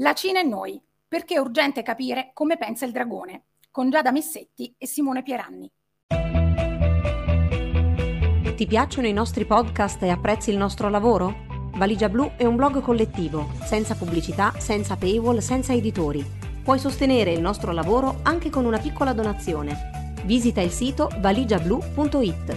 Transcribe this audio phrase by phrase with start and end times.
[0.00, 4.72] La Cina e noi, perché è urgente capire come pensa il dragone, con Giada Messetti
[4.78, 5.68] e Simone Pieranni.
[8.54, 11.46] Ti piacciono i nostri podcast e apprezzi il nostro lavoro?
[11.74, 16.24] Valigia Blu è un blog collettivo, senza pubblicità, senza paywall, senza editori.
[16.62, 20.12] Puoi sostenere il nostro lavoro anche con una piccola donazione.
[20.22, 22.56] Visita il sito valigiablu.it.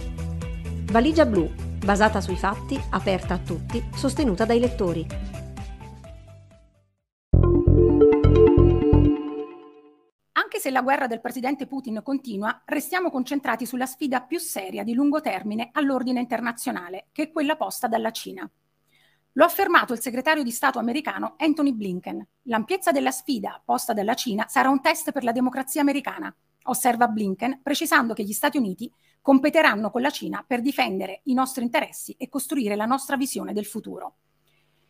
[0.91, 1.51] Valigia Blu,
[1.83, 5.31] basata sui fatti, aperta a tutti, sostenuta dai lettori.
[10.61, 15.19] Se la guerra del presidente Putin continua, restiamo concentrati sulla sfida più seria di lungo
[15.19, 18.47] termine all'ordine internazionale, che è quella posta dalla Cina.
[19.31, 22.27] Lo ha affermato il segretario di Stato americano Anthony Blinken.
[22.43, 26.31] L'ampiezza della sfida posta dalla Cina sarà un test per la democrazia americana,
[26.65, 31.63] osserva Blinken, precisando che gli Stati Uniti competeranno con la Cina per difendere i nostri
[31.63, 34.17] interessi e costruire la nostra visione del futuro.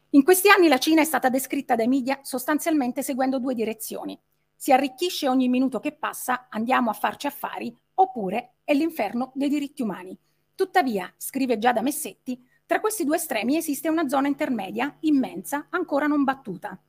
[0.10, 4.20] In questi anni la Cina è stata descritta dai media sostanzialmente seguendo due direzioni.
[4.62, 9.82] Si arricchisce ogni minuto che passa, andiamo a farci affari, oppure è l'inferno dei diritti
[9.82, 10.16] umani.
[10.54, 16.24] Tuttavia, scrive Giada Messetti, tra questi due estremi esiste una zona intermedia, immensa, ancora non
[16.24, 16.80] battuta.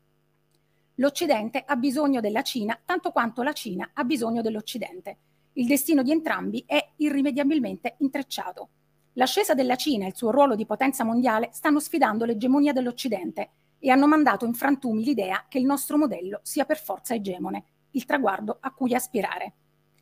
[0.96, 5.16] L'Occidente ha bisogno della Cina tanto quanto la Cina ha bisogno dell'Occidente.
[5.54, 8.68] Il destino di entrambi è irrimediabilmente intrecciato.
[9.14, 13.48] L'ascesa della Cina e il suo ruolo di potenza mondiale stanno sfidando l'egemonia dell'Occidente
[13.84, 18.04] e hanno mandato in frantumi l'idea che il nostro modello sia per forza egemone, il
[18.04, 19.54] traguardo a cui aspirare.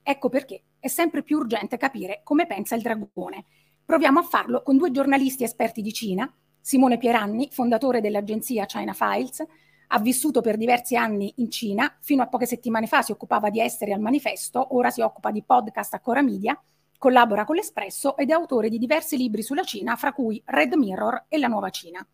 [0.02, 3.44] Ecco perché è sempre più urgente capire come pensa il dragone
[3.90, 9.44] Proviamo a farlo con due giornalisti esperti di Cina, Simone Pieranni, fondatore dell'agenzia China Files,
[9.88, 13.58] ha vissuto per diversi anni in Cina, fino a poche settimane fa si occupava di
[13.58, 16.56] essere al manifesto, ora si occupa di podcast a Cora Media,
[16.98, 21.24] collabora con l'Espresso ed è autore di diversi libri sulla Cina, fra cui Red Mirror
[21.26, 22.06] e La Nuova Cina.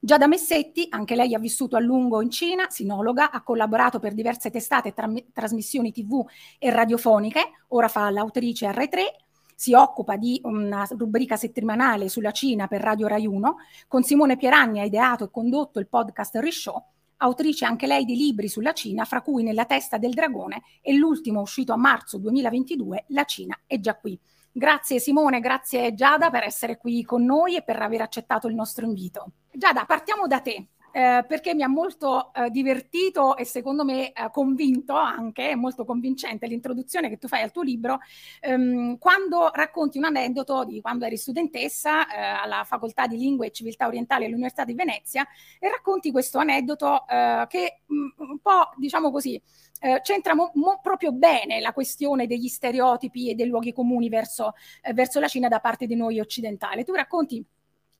[0.00, 4.48] Giada Messetti, anche lei ha vissuto a lungo in Cina, sinologa, ha collaborato per diverse
[4.48, 6.24] testate e tra- trasmissioni tv
[6.58, 8.98] e radiofoniche, ora fa l'autrice a R3,
[9.56, 13.56] si occupa di una rubrica settimanale sulla Cina per Radio Rai 1.
[13.88, 16.80] Con Simone Pieragni ha ideato e condotto il podcast Rishow,
[17.16, 21.40] autrice anche lei di libri sulla Cina, fra cui Nella testa del dragone e l'ultimo
[21.40, 24.16] uscito a marzo 2022, La Cina è già qui.
[24.50, 28.84] Grazie Simone, grazie Giada per essere qui con noi e per aver accettato il nostro
[28.86, 29.32] invito.
[29.52, 34.30] Giada, partiamo da te eh, perché mi ha molto eh, divertito e secondo me eh,
[34.30, 37.98] convinto anche, molto convincente l'introduzione che tu fai al tuo libro,
[38.40, 43.50] ehm, quando racconti un aneddoto di quando eri studentessa eh, alla Facoltà di Lingue e
[43.50, 45.26] Civiltà Orientali all'Università di Venezia
[45.58, 49.40] e racconti questo aneddoto eh, che mh, mm, un po', diciamo così,
[49.80, 54.54] eh, c'entra mo- mo proprio bene la questione degli stereotipi e dei luoghi comuni verso,
[54.82, 56.84] eh, verso la Cina da parte di noi occidentali.
[56.84, 57.44] Tu racconti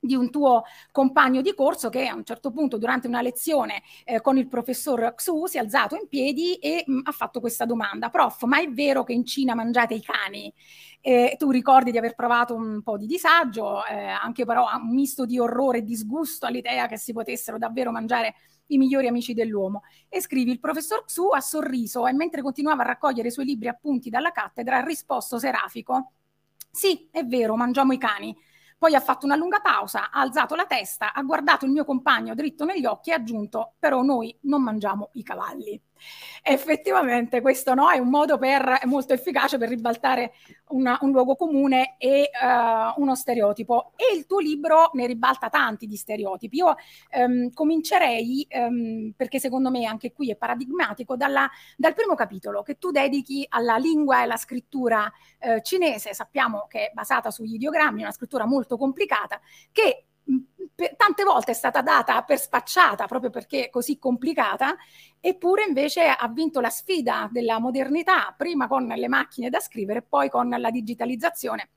[0.01, 4.21] di un tuo compagno di corso che a un certo punto durante una lezione eh,
[4.21, 7.65] con il professor Xu si è alzato in piedi e mh, mm, ha fatto questa
[7.65, 10.53] domanda, prof, ma è vero che in Cina mangiate i cani?
[11.01, 15.25] Eh, tu ricordi di aver provato un po' di disagio, eh, anche però un misto
[15.25, 18.35] di orrore e disgusto all'idea che si potessero davvero mangiare
[18.69, 19.83] i migliori amici dell'uomo.
[20.09, 23.69] E scrivi, il professor Xu ha sorriso e mentre continuava a raccogliere i suoi libri
[23.69, 26.13] appunti dalla cattedra ha risposto serafico,
[26.71, 28.37] sì, è vero, mangiamo i cani
[28.79, 32.35] poi ha fatto una lunga pausa, ha alzato la testa, ha guardato il mio compagno
[32.35, 35.81] dritto negli occhi e ha aggiunto: Però noi non mangiamo i cavalli
[36.43, 40.33] effettivamente questo no, è un modo per, molto efficace per ribaltare
[40.69, 43.93] una, un luogo comune e uh, uno stereotipo.
[43.97, 46.57] E il tuo libro ne ribalta tanti di stereotipi.
[46.57, 46.75] Io
[47.13, 52.79] um, comincerei, um, perché secondo me anche qui è paradigmatico, dalla, dal primo capitolo che
[52.79, 55.11] tu dedichi alla lingua e alla scrittura
[55.41, 56.15] uh, cinese.
[56.15, 59.41] Sappiamo che è basata sugli ideogrammi, una scrittura molto complicata,
[59.73, 60.08] che
[60.97, 64.77] tante volte è stata data per spacciata proprio perché così complicata,
[65.21, 70.29] eppure invece ha vinto la sfida della modernità, prima con le macchine da scrivere, poi
[70.31, 71.71] con la digitalizzazione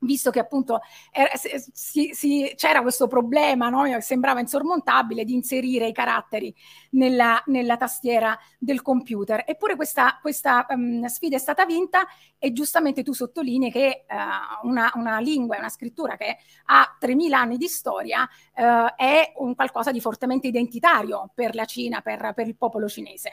[0.00, 4.00] visto che appunto era, si, si, c'era questo problema, no?
[4.00, 6.54] sembrava insormontabile, di inserire i caratteri
[6.90, 9.44] nella, nella tastiera del computer.
[9.46, 12.06] Eppure questa, questa um, sfida è stata vinta
[12.38, 16.36] e giustamente tu sottolinei che uh, una, una, lingua e una scrittura che
[16.66, 22.00] ha 3.000 anni di storia uh, è un qualcosa di fortemente identitario per la Cina,
[22.00, 23.32] per, per il popolo cinese.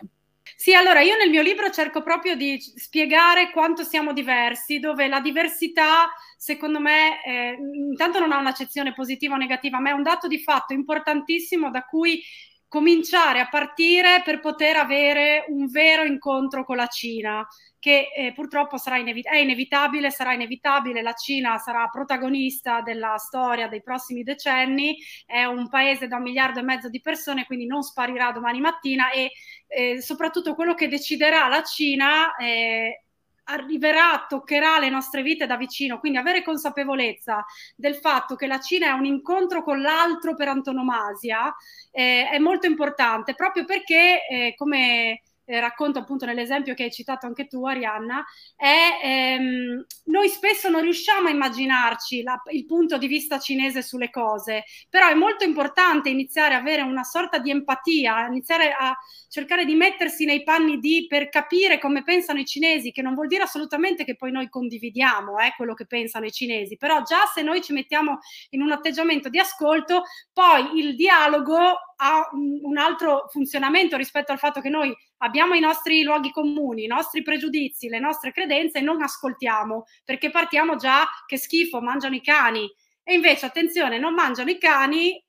[0.57, 5.19] Sì, allora io nel mio libro cerco proprio di spiegare quanto siamo diversi, dove la
[5.19, 7.57] diversità, secondo me, eh,
[7.89, 11.83] intanto non ha un'accezione positiva o negativa, ma è un dato di fatto importantissimo da
[11.83, 12.21] cui
[12.67, 17.45] cominciare a partire per poter avere un vero incontro con la Cina,
[17.79, 23.81] che eh, purtroppo inevit- è inevitabile, sarà inevitabile, la Cina sarà protagonista della storia dei
[23.83, 28.31] prossimi decenni, è un paese da un miliardo e mezzo di persone, quindi non sparirà
[28.31, 29.31] domani mattina e
[29.67, 33.03] eh, soprattutto quello che deciderà la Cina eh,
[33.45, 37.45] arriverà, toccherà le nostre vite da vicino, quindi avere consapevolezza
[37.75, 41.53] del fatto che la Cina è un incontro con l'altro per antonomasia
[41.91, 47.27] eh, è molto importante, proprio perché, eh, come eh, racconto appunto nell'esempio che hai citato
[47.27, 48.25] anche tu, Arianna,
[48.55, 54.09] è ehm, noi spesso non riusciamo a immaginarci la, il punto di vista cinese sulle
[54.09, 58.95] cose, però è molto importante iniziare a avere una sorta di empatia, iniziare a
[59.35, 63.27] cercare di mettersi nei panni di per capire come pensano i cinesi, che non vuol
[63.27, 67.41] dire assolutamente che poi noi condividiamo eh, quello che pensano i cinesi, però già se
[67.41, 68.19] noi ci mettiamo
[68.51, 71.57] in un atteggiamento di ascolto, poi il dialogo
[71.97, 76.87] ha un, altro funzionamento rispetto al fatto che noi abbiamo i nostri luoghi comuni, i
[76.87, 82.21] nostri pregiudizi, le nostre credenze e non ascoltiamo perché partiamo già che schifo, mangiano i
[82.21, 82.73] cani.
[83.03, 85.24] E invece, attenzione, non mangiano i cani,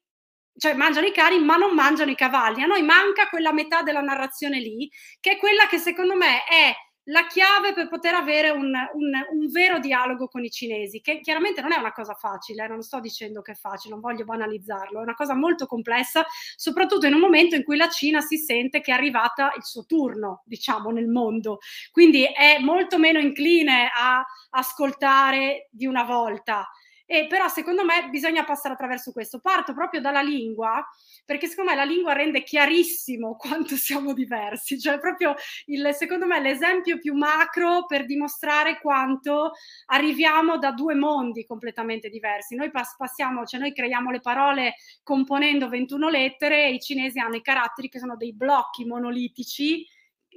[0.56, 2.62] cioè mangiano i cani, ma non mangiano i cavalli.
[2.62, 6.74] A noi manca quella metà della narrazione lì, che è quella che secondo me è
[7.08, 11.60] la chiave per poter avere un, un, un, vero dialogo con i cinesi, che chiaramente
[11.60, 14.98] non è una cosa facile, eh, non sto dicendo che è facile, non voglio banalizzarlo,
[14.98, 16.26] è una cosa molto complessa,
[16.56, 19.84] soprattutto in un momento in cui la Cina si sente che è arrivata il suo
[19.84, 21.58] turno, diciamo, nel mondo,
[21.92, 26.68] quindi è molto meno incline a ascoltare di una volta.
[27.08, 29.38] E però secondo me bisogna passare attraverso questo.
[29.38, 30.84] Parto proprio dalla lingua,
[31.24, 35.34] perché secondo me la lingua rende chiarissimo quanto siamo diversi, cioè proprio
[35.66, 39.52] il, secondo me l'esempio più macro per dimostrare quanto
[39.86, 42.56] arriviamo da due mondi completamente diversi.
[42.56, 44.74] Noi pass- passiamo, cioè noi creiamo le parole
[45.04, 49.86] componendo 21 lettere e i cinesi hanno i caratteri che sono dei blocchi monolitici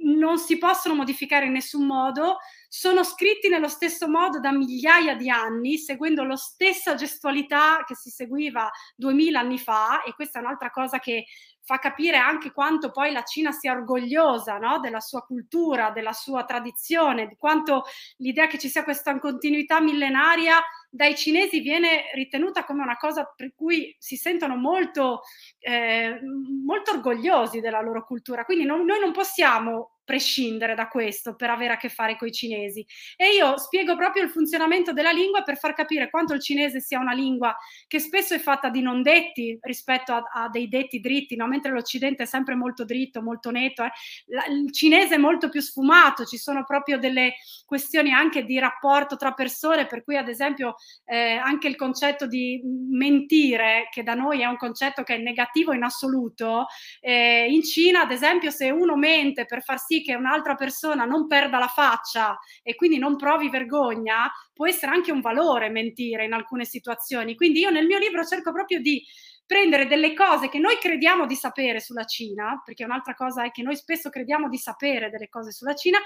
[0.02, 2.38] non si possono modificare in nessun modo,
[2.68, 8.10] sono scritti nello stesso modo da migliaia di anni, seguendo la stessa gestualità che si
[8.10, 11.26] seguiva duemila anni fa, e questa è un'altra cosa che
[11.70, 14.80] fa capire anche quanto poi la Cina sia orgogliosa no?
[14.80, 17.84] della sua cultura, della sua tradizione, di quanto
[18.16, 20.60] l'idea che ci sia questa continuità millenaria
[20.92, 25.20] dai cinesi viene ritenuta come una cosa per cui si sentono molto,
[25.60, 26.18] eh,
[26.64, 28.44] molto orgogliosi della loro cultura.
[28.44, 32.32] Quindi non, noi non possiamo prescindere da questo per avere a che fare con i
[32.32, 32.84] cinesi.
[33.16, 36.98] E io spiego proprio il funzionamento della lingua per far capire quanto il cinese sia
[36.98, 41.36] una lingua che spesso è fatta di non detti rispetto a, a dei detti dritti,
[41.36, 41.46] no?
[41.46, 43.84] mentre l'Occidente è sempre molto dritto, molto netto.
[43.84, 43.90] Eh?
[44.26, 47.34] La, il cinese è molto più sfumato, ci sono proprio delle
[47.64, 50.74] questioni anche di rapporto tra persone, per cui ad esempio
[51.04, 55.72] eh, anche il concetto di mentire, che da noi è un concetto che è negativo
[55.72, 56.66] in assoluto,
[56.98, 61.26] eh, in Cina ad esempio se uno mente per far sì che un'altra persona non
[61.26, 66.32] perda la faccia e quindi non provi vergogna, può essere anche un valore mentire in
[66.32, 67.34] alcune situazioni.
[67.34, 69.02] Quindi io nel mio libro cerco proprio di
[69.50, 73.62] prendere delle cose che noi crediamo di sapere sulla Cina, perché un'altra cosa è che
[73.62, 75.98] noi spesso crediamo di sapere delle cose sulla Cina,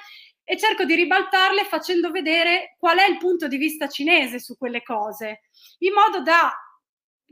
[0.43, 4.83] e cerco di ribaltarle facendo vedere qual è il punto di vista cinese su quelle
[4.83, 5.43] cose,
[5.81, 6.51] in modo da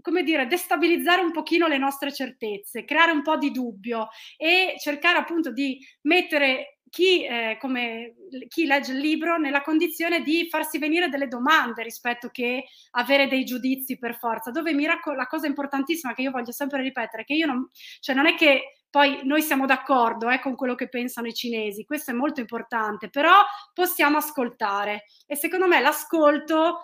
[0.00, 5.18] come dire, destabilizzare un pochino le nostre certezze, creare un po' di dubbio e cercare
[5.18, 8.16] appunto di mettere chi, eh, come,
[8.48, 13.44] chi legge il libro nella condizione di farsi venire delle domande rispetto che avere dei
[13.44, 14.50] giudizi per forza.
[14.50, 17.66] Dove mi racco- la cosa importantissima che io voglio sempre ripetere, che io non,
[18.00, 21.87] cioè non è che poi noi siamo d'accordo eh, con quello che pensano i cinesi,
[21.87, 23.32] questo è molto importante, però
[23.72, 26.82] possiamo ascoltare e secondo me l'ascolto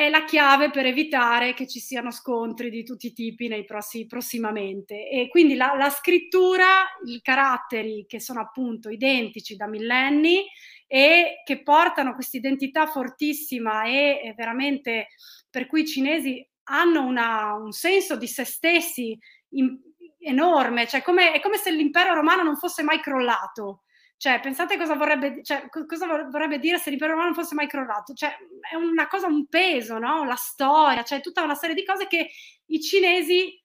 [0.00, 4.06] è la chiave per evitare che ci siano scontri di tutti i tipi nei prossi,
[4.06, 5.06] prossimamente.
[5.08, 10.46] E quindi la, la, scrittura, i caratteri che sono appunto identici da millenni
[10.86, 15.08] e che portano questa identità fortissima e, veramente
[15.50, 19.18] per cui i cinesi hanno una, un senso di se stessi
[19.50, 19.78] in,
[20.20, 23.82] enorme, cioè come, è come se l'impero romano non fosse mai crollato
[24.20, 28.12] cioè, pensate cosa vorrebbe, cioè, cosa vorrebbe dire se l'impero romano fosse mai crollato?
[28.12, 28.36] Cioè,
[28.70, 30.24] è una cosa, un peso, no?
[30.24, 32.28] La storia, cioè tutta una serie di cose che
[32.66, 33.58] i cinesi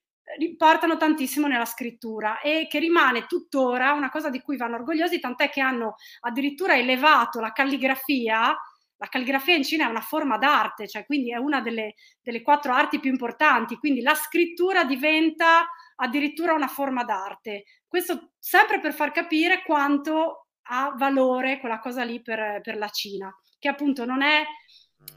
[0.55, 5.49] portano tantissimo nella scrittura e che rimane tuttora una cosa di cui vanno orgogliosi, tant'è
[5.49, 8.55] che hanno addirittura elevato la calligrafia.
[8.95, 12.71] La calligrafia in Cina è una forma d'arte, cioè quindi è una delle, delle quattro
[12.71, 17.65] arti più importanti, quindi la scrittura diventa addirittura una forma d'arte.
[17.89, 23.33] Questo sempre per far capire quanto ha valore quella cosa lì per, per la Cina,
[23.59, 24.43] che appunto non è,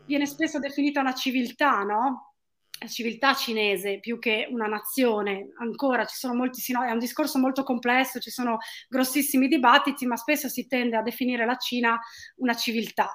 [0.06, 2.28] viene spesso definita una civiltà, no?
[2.86, 7.64] civiltà cinese più che una nazione, ancora ci sono molti sinodi, è un discorso molto
[7.64, 11.98] complesso, ci sono grossissimi dibattiti, ma spesso si tende a definire la Cina
[12.36, 13.10] una civiltà.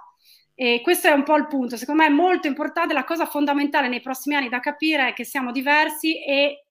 [0.55, 1.77] E questo è un po' il punto.
[1.77, 5.23] Secondo me è molto importante, la cosa fondamentale nei prossimi anni da capire è che
[5.23, 6.62] siamo diversi e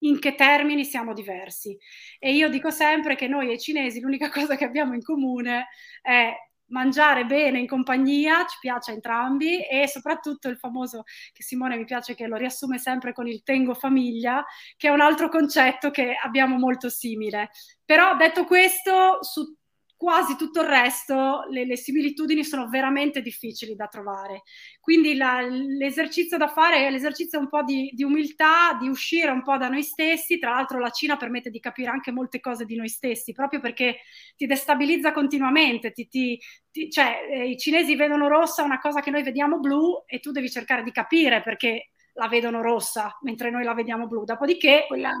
[0.00, 1.76] in che termini siamo diversi.
[2.18, 5.68] E io dico sempre che noi e i cinesi l'unica cosa che abbiamo in comune
[6.02, 6.34] è
[6.70, 11.84] mangiare bene in compagnia, ci piace a entrambi e soprattutto il famoso che Simone mi
[11.84, 14.44] piace che lo riassume sempre con il tengo famiglia,
[14.76, 17.50] che è un altro concetto che abbiamo molto simile.
[17.84, 19.56] Però detto questo, su
[19.98, 24.42] quasi tutto il resto le, le, similitudini sono veramente difficili da trovare.
[24.80, 29.42] Quindi la, l'esercizio da fare è l'esercizio un po' di, di, umiltà, di uscire un
[29.42, 30.38] po' da noi stessi.
[30.38, 33.98] Tra l'altro la Cina permette di capire anche molte cose di noi stessi, proprio perché
[34.36, 35.90] ti destabilizza continuamente.
[35.90, 36.40] Ti, ti,
[36.70, 40.30] ti, cioè, eh, I cinesi vedono rossa una cosa che noi vediamo blu e tu
[40.30, 44.24] devi cercare di capire perché la vedono rossa mentre noi la vediamo blu.
[44.24, 44.84] Dopodiché...
[44.86, 45.12] Quella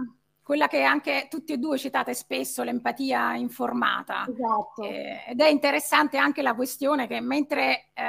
[0.48, 4.26] quella che anche tutti e due citate spesso, l'empatia informata.
[4.26, 4.82] Esatto.
[4.82, 8.02] Eh, ed è interessante anche la questione che mentre eh,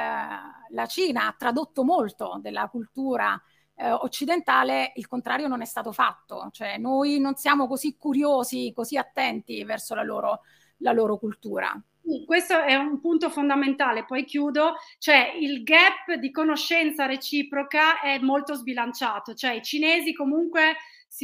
[0.70, 3.38] la Cina ha tradotto molto della cultura
[3.74, 6.48] eh, occidentale, il contrario non è stato fatto.
[6.50, 10.40] Cioè noi non siamo così curiosi, così attenti verso la loro,
[10.78, 11.78] la loro cultura.
[12.26, 18.54] Questo è un punto fondamentale, poi chiudo, cioè il gap di conoscenza reciproca è molto
[18.54, 20.76] sbilanciato, cioè i cinesi comunque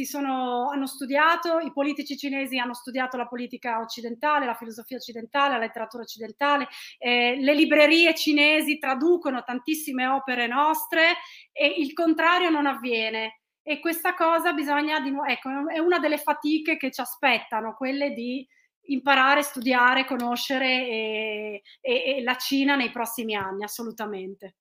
[0.05, 5.59] sono, hanno studiato, i politici cinesi hanno studiato la politica occidentale, la filosofia occidentale, la
[5.59, 6.67] letteratura occidentale,
[6.99, 11.15] eh, le librerie cinesi traducono tantissime opere nostre
[11.51, 13.41] e il contrario non avviene.
[13.63, 18.47] E questa cosa bisogna, di ecco, è una delle fatiche che ci aspettano, quelle di
[18.87, 24.55] imparare, studiare, conoscere e, e, e la Cina nei prossimi anni, assolutamente.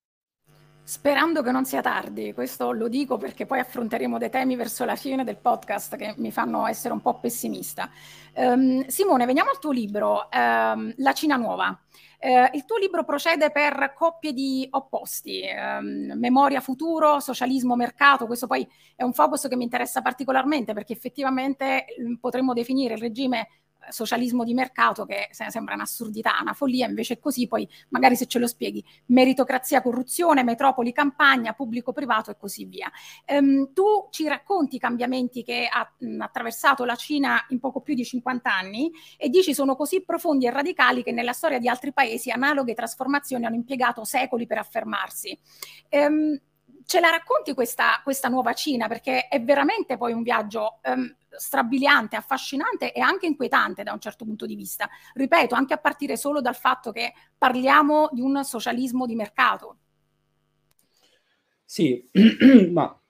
[0.89, 4.95] Sperando che non sia tardi, questo lo dico perché poi affronteremo dei temi verso la
[4.95, 7.91] fine del podcast che mi fanno essere un po' pessimista.
[8.35, 11.77] Um, Simone, veniamo al tuo libro, um, La Cina Nuova.
[12.21, 18.47] Uh, il tuo libro procede per coppie di opposti, um, memoria futuro, socialismo mercato, questo
[18.47, 18.65] poi
[18.95, 21.87] è un focus che mi interessa particolarmente perché effettivamente
[22.21, 23.49] potremmo definire il regime
[23.91, 28.39] socialismo di mercato che sembra un'assurdità, una follia, invece è così, poi magari se ce
[28.39, 32.91] lo spieghi, meritocrazia, corruzione, metropoli, campagna, pubblico, privato e così via.
[33.27, 37.95] Um, tu ci racconti i cambiamenti che ha mh, attraversato la Cina in poco più
[37.95, 41.93] di 50 anni e dici sono così profondi e radicali che nella storia di altri
[41.93, 45.39] paesi analoghe trasformazioni hanno impiegato secoli per affermarsi.
[45.91, 46.41] Um,
[46.87, 48.89] ce la racconti questa, questa, nuova Cina?
[48.89, 54.25] Perché è veramente poi un viaggio um, strabiliante, affascinante e anche inquietante da un certo
[54.25, 54.89] punto di vista.
[55.15, 59.79] Ripeto, anche a partire solo dal fatto che parliamo di un socialismo di mercato.
[61.65, 62.09] Sì,
[62.71, 63.01] ma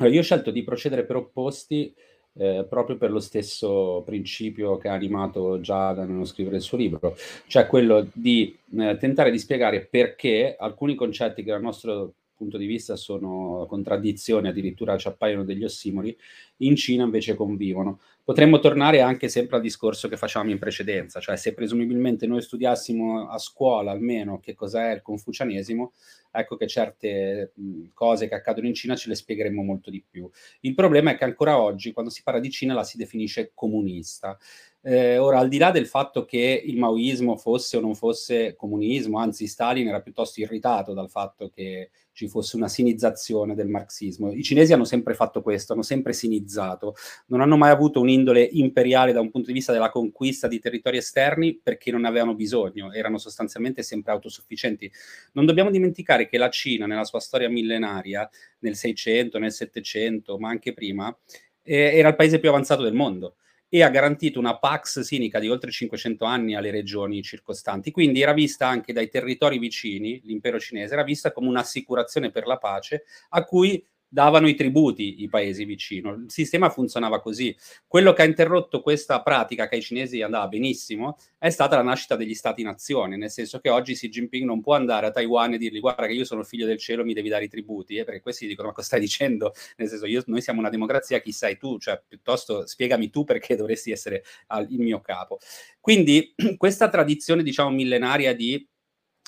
[0.00, 1.94] io ho scelto di procedere per opposti
[2.34, 7.14] eh, proprio per lo stesso principio che ha animato Giada nello scrivere il suo libro,
[7.46, 12.66] cioè quello di eh, tentare di spiegare perché alcuni concetti che dal nostro punto di
[12.66, 16.16] vista sono contraddizioni, addirittura ci appaiono degli ossimori,
[16.58, 18.00] in Cina invece convivono.
[18.24, 23.28] Potremmo tornare anche sempre al discorso che facevamo in precedenza, cioè se presumibilmente noi studiassimo
[23.28, 25.92] a scuola almeno che cos'è il confucianesimo,
[26.30, 27.52] ecco che certe
[27.94, 30.28] cose che accadono in Cina ce le spiegheremmo molto di più.
[30.60, 34.38] Il problema è che ancora oggi, quando si parla di Cina, la si definisce comunista.
[34.84, 39.16] Eh, ora, al di là del fatto che il maoismo fosse o non fosse comunismo,
[39.18, 44.32] anzi Stalin era piuttosto irritato dal fatto che ci fosse una sinizzazione del marxismo.
[44.32, 46.96] I cinesi hanno sempre fatto questo, hanno sempre sinizzato,
[47.26, 50.96] non hanno mai avuto un'indole imperiale da un punto di vista della conquista di territori
[50.96, 54.90] esterni perché non avevano bisogno, erano sostanzialmente sempre autosufficienti.
[55.34, 60.48] Non dobbiamo dimenticare che la Cina, nella sua storia millenaria, nel 600, nel 700, ma
[60.48, 61.16] anche prima,
[61.62, 63.36] eh, era il paese più avanzato del mondo
[63.74, 67.90] e ha garantito una pax sinica di oltre 500 anni alle regioni circostanti.
[67.90, 72.58] Quindi era vista anche dai territori vicini, l'impero cinese era vista come un'assicurazione per la
[72.58, 76.12] pace a cui davano i tributi i paesi vicino.
[76.12, 77.56] Il sistema funzionava così.
[77.86, 82.14] Quello che ha interrotto questa pratica, che ai cinesi andava benissimo, è stata la nascita
[82.14, 85.80] degli stati-nazione, nel senso che oggi Xi Jinping non può andare a Taiwan e dirgli
[85.80, 88.46] guarda che io sono figlio del cielo, mi devi dare i tributi, eh, perché questi
[88.46, 89.54] dicono ma cosa stai dicendo?
[89.78, 91.78] Nel senso, io, noi siamo una democrazia, chi sei tu?
[91.78, 95.38] Cioè, piuttosto spiegami tu perché dovresti essere al, il mio capo.
[95.80, 98.68] Quindi questa tradizione, diciamo, millenaria di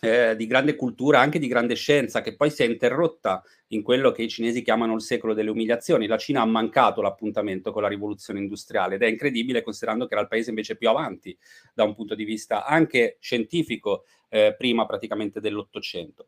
[0.03, 4.13] eh, di grande cultura, anche di grande scienza, che poi si è interrotta in quello
[4.13, 6.07] che i cinesi chiamano il secolo delle umiliazioni.
[6.07, 10.23] La Cina ha mancato l'appuntamento con la rivoluzione industriale ed è incredibile considerando che era
[10.23, 11.37] il paese invece più avanti
[11.73, 16.27] da un punto di vista anche scientifico eh, prima praticamente dell'Ottocento.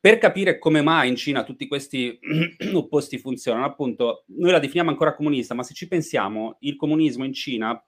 [0.00, 2.18] per capire come mai in Cina tutti questi
[2.72, 7.32] opposti funzionano, appunto, noi la definiamo ancora comunista, ma se ci pensiamo, il comunismo in
[7.32, 7.82] Cina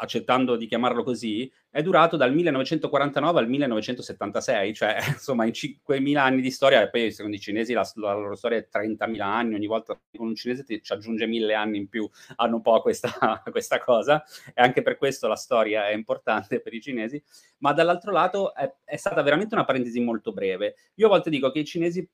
[0.00, 6.40] accettando di chiamarlo così, è durato dal 1949 al 1976, cioè insomma in 5.000 anni
[6.40, 9.66] di storia, e poi secondo i cinesi la, la loro storia è 30.000 anni, ogni
[9.66, 13.10] volta con un cinese ti, ci aggiunge mille anni in più, hanno un po' questa,
[13.50, 17.22] questa, cosa, e anche per questo la storia è importante per i cinesi,
[17.58, 20.76] ma dall'altro lato è, è stata veramente una parentesi molto breve.
[20.94, 22.08] Io a volte dico che i cinesi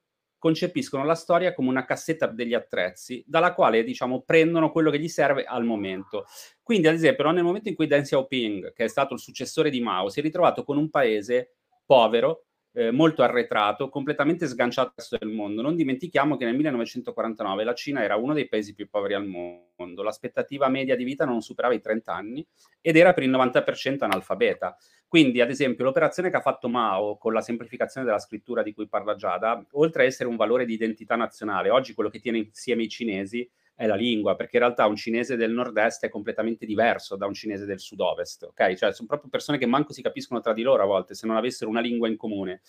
[0.47, 5.09] concepiscono la storia come una cassetta degli attrezzi dalla quale diciamo prendono quello che gli
[5.09, 6.27] serve al momento.
[6.63, 9.81] Quindi ad esempio nel momento in cui Deng Xiaoping, che è stato il successore di
[9.81, 12.45] Mao, si è ritrovato con un paese povero,
[12.77, 15.63] eh, molto arretrato, completamente sganciato dal resto del mondo.
[15.63, 20.03] Non dimentichiamo che nel 1949 la Cina era uno dei paesi più poveri al mondo,
[20.03, 22.47] l'aspettativa media di vita non superava i 30 anni
[22.83, 24.77] ed era per il 90% analfabeta.
[25.09, 28.89] Quindi, ad esempio, l'operazione che ha fatto Mao con la semplificazione della scrittura di cui
[28.89, 32.83] parla Giada, oltre a essere un valore di identità nazionale, oggi quello che tiene insieme
[32.83, 37.15] i cinesi è la lingua, perché in realtà un cinese del nord-est è completamente diverso
[37.15, 38.75] da un cinese del sud-ovest, ok?
[38.75, 41.37] Cioè sono proprio persone che manco si capiscono tra di loro a volte se non
[41.37, 42.63] avessero una lingua in comune.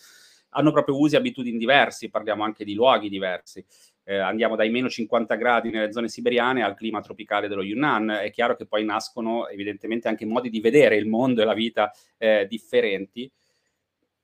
[0.50, 3.64] Hanno proprio usi e abitudini diversi, parliamo anche di luoghi diversi
[4.08, 8.30] eh, andiamo dai meno 50 gradi nelle zone siberiane al clima tropicale dello Yunnan, è
[8.30, 12.46] chiaro che poi nascono evidentemente anche modi di vedere il mondo e la vita eh,
[12.48, 13.30] differenti.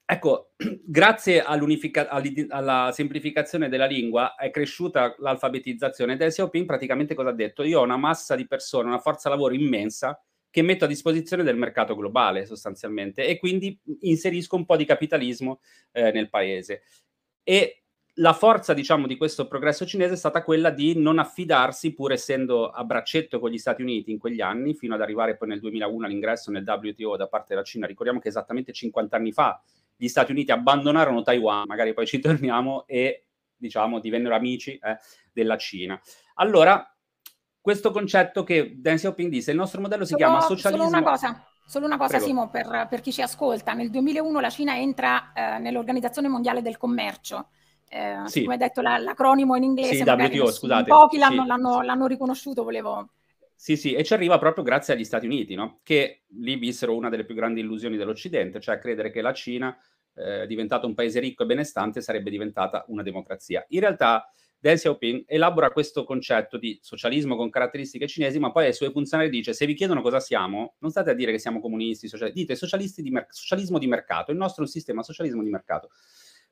[0.07, 0.53] Ecco,
[0.85, 6.17] grazie alla semplificazione della lingua è cresciuta l'alfabetizzazione.
[6.17, 7.63] Deng Xiaoping praticamente cosa ha detto?
[7.63, 10.21] Io ho una massa di persone, una forza lavoro immensa
[10.51, 15.61] che metto a disposizione del mercato globale sostanzialmente e quindi inserisco un po' di capitalismo
[15.93, 16.83] eh, nel paese.
[17.43, 17.85] E
[18.19, 22.69] la forza, diciamo, di questo progresso cinese è stata quella di non affidarsi, pur essendo
[22.69, 26.07] a braccetto con gli Stati Uniti in quegli anni, fino ad arrivare poi nel 2001
[26.07, 27.87] all'ingresso nel WTO da parte della Cina.
[27.87, 29.61] Ricordiamo che esattamente 50 anni fa
[29.97, 34.99] gli Stati Uniti abbandonarono Taiwan, magari poi ci torniamo, e diciamo divennero amici eh,
[35.33, 36.01] della Cina.
[36.35, 36.89] Allora,
[37.61, 40.85] questo concetto che Deng Xiaoping disse, il nostro modello si solo, chiama socialismo...
[40.85, 42.19] Solo una cosa, Solo una cosa.
[42.19, 43.73] Simo, per, per, chi ci ascolta.
[43.73, 47.49] Nel 2001 la Cina entra eh, nell'Organizzazione Mondiale del Commercio
[47.95, 48.43] eh, sì.
[48.43, 50.89] come hai detto la, l'acronimo in inglese, sì, WTO, scusate.
[50.89, 51.49] pochi l'hanno, sì.
[51.49, 53.11] l'hanno, l'hanno riconosciuto, volevo...
[53.57, 55.81] Sì, sì, e ci arriva proprio grazie agli Stati Uniti, no?
[55.83, 59.77] che lì vissero una delle più grandi illusioni dell'Occidente, cioè credere che la Cina,
[60.17, 63.65] eh, diventato un paese ricco e benestante, sarebbe diventata una democrazia.
[63.69, 64.29] In realtà
[64.59, 69.31] Deng Xiaoping elabora questo concetto di socialismo con caratteristiche cinesi, ma poi ai suoi funzionari
[69.31, 72.57] dice se vi chiedono cosa siamo, non state a dire che siamo comunisti, socialisti, dite
[72.57, 75.91] socialisti di mer- socialismo di mercato, il nostro è un sistema socialismo di mercato.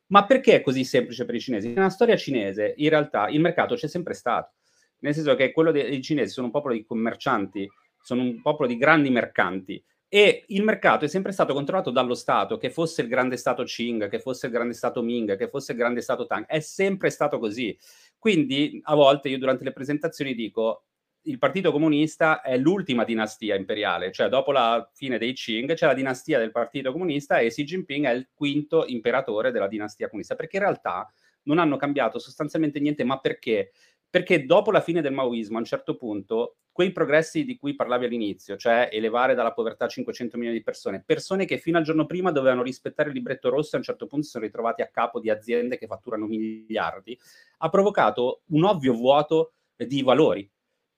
[0.08, 1.68] Ma perché è così semplice per i cinesi?
[1.72, 4.52] Nella storia cinese, in realtà, il mercato c'è sempre stato.
[5.02, 7.68] Nel senso che quello dei cinesi sono un popolo di commercianti,
[8.00, 9.82] sono un popolo di grandi mercanti.
[10.08, 14.08] E il mercato è sempre stato controllato dallo Stato, che fosse il grande Stato Qing,
[14.10, 16.44] che fosse il grande Stato Ming, che fosse il grande Stato Tang.
[16.44, 17.76] È sempre stato così.
[18.18, 20.84] Quindi a volte io durante le presentazioni dico
[21.22, 25.94] il Partito Comunista è l'ultima dinastia imperiale, cioè dopo la fine dei Qing c'è la
[25.94, 30.56] dinastia del Partito Comunista e Xi Jinping è il quinto imperatore della dinastia comunista, perché
[30.56, 31.10] in realtà
[31.44, 33.72] non hanno cambiato sostanzialmente niente, ma perché?
[34.12, 38.04] Perché dopo la fine del maoismo, a un certo punto, quei progressi di cui parlavi
[38.04, 42.30] all'inizio, cioè elevare dalla povertà 500 milioni di persone, persone che fino al giorno prima
[42.30, 45.18] dovevano rispettare il libretto rosso e a un certo punto si sono ritrovati a capo
[45.18, 47.18] di aziende che fatturano miliardi,
[47.56, 50.46] ha provocato un ovvio vuoto di valori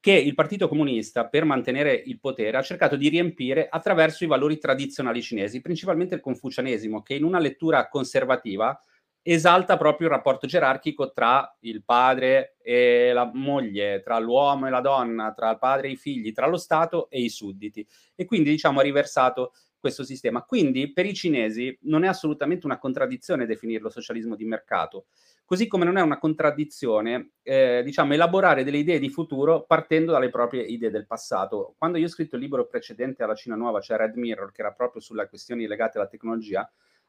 [0.01, 4.59] che il Partito Comunista, per mantenere il potere, ha cercato di riempire attraverso i valori
[4.59, 8.77] tradizionali cinesi, principalmente il confucianesimo, che in una lettura conservativa
[9.25, 14.81] esalta proprio il rapporto gerarchico tra il padre e la moglie, tra l'uomo e la
[14.81, 17.85] donna, tra il padre e i figli, tra lo Stato e i sudditi.
[18.15, 20.43] E quindi, diciamo, ha riversato questo sistema.
[20.43, 25.07] Quindi, per i cinesi non è assolutamente una contraddizione definirlo socialismo di mercato
[25.47, 30.31] Così come non è una contraddizione, eh, diciamo, elaborare delle idee di futuro partendo dalle
[30.31, 31.75] proprie idee del passato.
[31.77, 34.73] Quando io ho scritto il libro precedente alla Cina Nuova, cioè Red Mirror, che era
[34.73, 36.67] proprio sulle questioni legate alla tecnologia,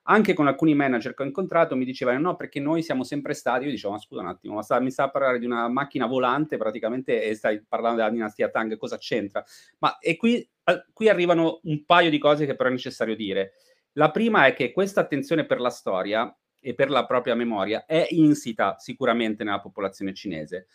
[0.08, 3.66] anche con alcuni manager che ho incontrato mi dicevano no perché noi siamo sempre stati,
[3.66, 6.06] io dicevo ma scusa un attimo, ma sta, mi sta a parlare di una macchina
[6.06, 9.44] volante praticamente e stai parlando della dinastia Tang, cosa c'entra?
[9.80, 10.48] Ma e qui,
[10.94, 13.54] qui arrivano un paio di cose che però è necessario dire.
[13.94, 18.08] La prima è che questa attenzione per la storia e per la propria memoria è
[18.10, 20.68] insita sicuramente nella popolazione cinese.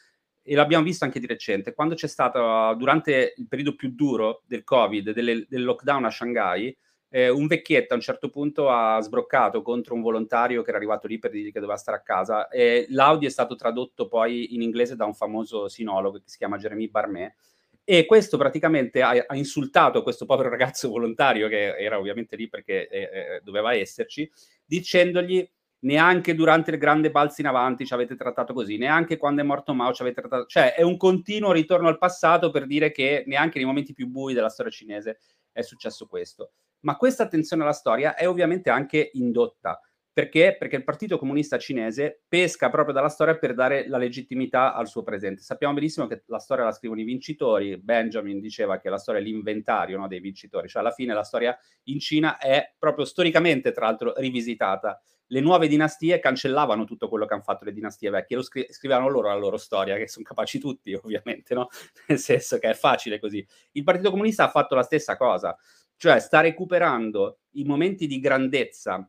[0.43, 4.65] E l'abbiamo visto anche di recente, quando c'è stato, durante il periodo più duro del
[4.65, 6.77] Covid, delle, del lockdown a Shanghai,
[7.11, 11.09] eh, un vecchietto a un certo punto ha sbroccato contro un volontario che era arrivato
[11.09, 14.63] lì per dirgli che doveva stare a casa e l'audio è stato tradotto poi in
[14.63, 17.35] inglese da un famoso sinologo che si chiama Jeremy Barmet
[17.83, 22.89] e questo praticamente ha, ha insultato questo povero ragazzo volontario che era ovviamente lì perché
[22.89, 24.31] eh, eh doveva esserci
[24.65, 25.49] dicendogli
[25.81, 29.73] neanche durante il grande balzo in avanti ci avete trattato così, neanche quando è morto
[29.73, 33.59] Mao ci avete trattato, cioè è un continuo ritorno al passato per dire che neanche
[33.59, 35.19] nei momenti più bui della storia cinese
[35.53, 36.53] è successo questo.
[36.81, 39.81] Ma questa attenzione alla storia è ovviamente anche indotta.
[40.13, 40.57] Perché?
[40.59, 45.05] Perché il Partito Comunista Cinese pesca proprio dalla storia per dare la legittimità al suo
[45.05, 45.41] presente.
[45.41, 47.79] Sappiamo benissimo che la storia la scrivono i vincitori.
[47.79, 51.57] Benjamin diceva che la storia è l'inventario no, dei vincitori, cioè alla fine la storia
[51.85, 55.01] in Cina è proprio storicamente, tra l'altro, rivisitata.
[55.29, 59.09] Le nuove dinastie cancellavano tutto quello che hanno fatto le dinastie vecchie, lo scri- scrivevano
[59.09, 61.69] loro la loro storia, che sono capaci tutti, ovviamente, no?
[62.09, 63.47] Nel senso che è facile così.
[63.73, 65.57] Il Partito Comunista ha fatto la stessa cosa,
[66.01, 69.07] cioè sta recuperando i momenti di grandezza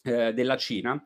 [0.00, 1.04] eh, della Cina,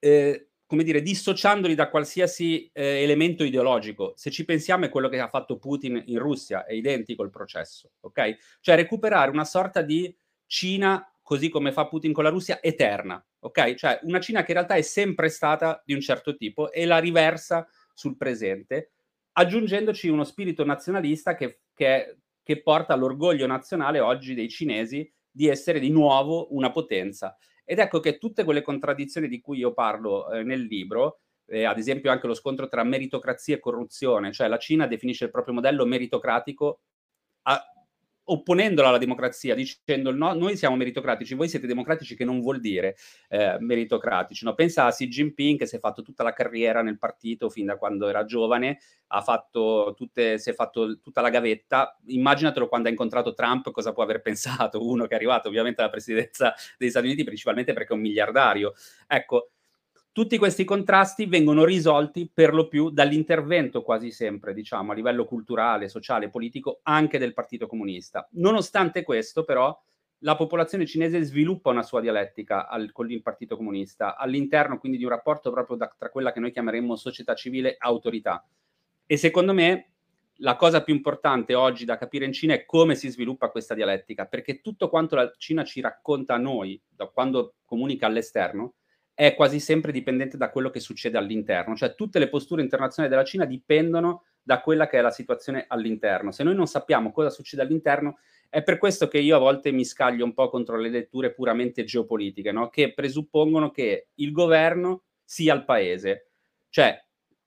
[0.00, 4.12] eh, come dire, dissociandoli da qualsiasi eh, elemento ideologico.
[4.16, 7.92] Se ci pensiamo è quello che ha fatto Putin in Russia, è identico il processo,
[8.00, 8.58] ok?
[8.60, 10.12] Cioè recuperare una sorta di
[10.46, 13.74] Cina, così come fa Putin con la Russia, eterna, ok?
[13.74, 16.98] Cioè una Cina che in realtà è sempre stata di un certo tipo e la
[16.98, 18.94] riversa sul presente,
[19.34, 25.78] aggiungendoci uno spirito nazionalista che, che, che porta all'orgoglio nazionale oggi dei cinesi di essere
[25.78, 27.36] di nuovo una potenza.
[27.64, 31.78] Ed ecco che tutte quelle contraddizioni di cui io parlo eh, nel libro, eh, ad
[31.78, 35.84] esempio anche lo scontro tra meritocrazia e corruzione, cioè la Cina definisce il proprio modello
[35.84, 36.80] meritocratico
[37.42, 37.64] a,
[38.24, 42.96] opponendola alla democrazia, dicendo no, noi siamo meritocratici, voi siete democratici, che non vuol dire
[43.28, 44.44] eh, meritocratici.
[44.44, 44.54] No?
[44.54, 47.76] Pensa a Xi Jinping che si è fatto tutta la carriera nel partito fin da
[47.76, 48.78] quando era giovane,
[49.08, 51.98] ha fatto tutte, si è fatto tutta la gavetta.
[52.06, 55.90] Immaginatelo quando ha incontrato Trump, cosa può aver pensato uno che è arrivato ovviamente alla
[55.90, 58.74] presidenza degli Stati Uniti, principalmente perché è un miliardario.
[59.06, 59.50] Ecco,
[60.12, 65.88] tutti questi contrasti vengono risolti per lo più dall'intervento quasi sempre, diciamo, a livello culturale,
[65.88, 68.28] sociale, politico, anche del Partito Comunista.
[68.32, 69.78] Nonostante questo, però,
[70.22, 75.04] la popolazione cinese sviluppa una sua dialettica al, con il Partito Comunista, all'interno quindi di
[75.04, 78.44] un rapporto proprio da, tra quella che noi chiameremmo società civile e autorità.
[79.06, 79.90] E secondo me
[80.42, 84.26] la cosa più importante oggi da capire in Cina è come si sviluppa questa dialettica,
[84.26, 88.74] perché tutto quanto la Cina ci racconta a noi, da quando comunica all'esterno,
[89.20, 93.26] è quasi sempre dipendente da quello che succede all'interno, cioè tutte le posture internazionali della
[93.26, 96.30] Cina dipendono da quella che è la situazione all'interno.
[96.30, 98.16] Se noi non sappiamo cosa succede all'interno,
[98.48, 101.84] è per questo che io a volte mi scaglio un po' contro le letture puramente
[101.84, 102.70] geopolitiche, no?
[102.70, 106.30] che presuppongono che il governo sia il paese.
[106.70, 107.04] Cioè,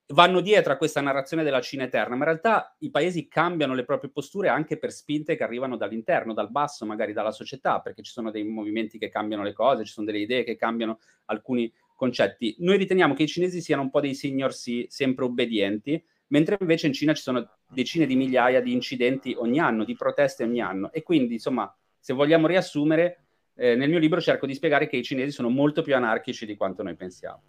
[0.08, 3.84] vanno dietro a questa narrazione della Cina eterna, ma in realtà i paesi cambiano le
[3.84, 8.12] proprie posture anche per spinte che arrivano dall'interno, dal basso, magari dalla società, perché ci
[8.12, 12.56] sono dei movimenti che cambiano le cose, ci sono delle idee che cambiano alcuni concetti.
[12.58, 16.92] Noi riteniamo che i cinesi siano un po' dei signor sempre obbedienti, mentre invece in
[16.92, 20.92] Cina ci sono decine di migliaia di incidenti ogni anno, di proteste ogni anno.
[20.92, 25.02] E quindi, insomma, se vogliamo riassumere, eh, nel mio libro cerco di spiegare che i
[25.02, 27.40] cinesi sono molto più anarchici di quanto noi pensiamo.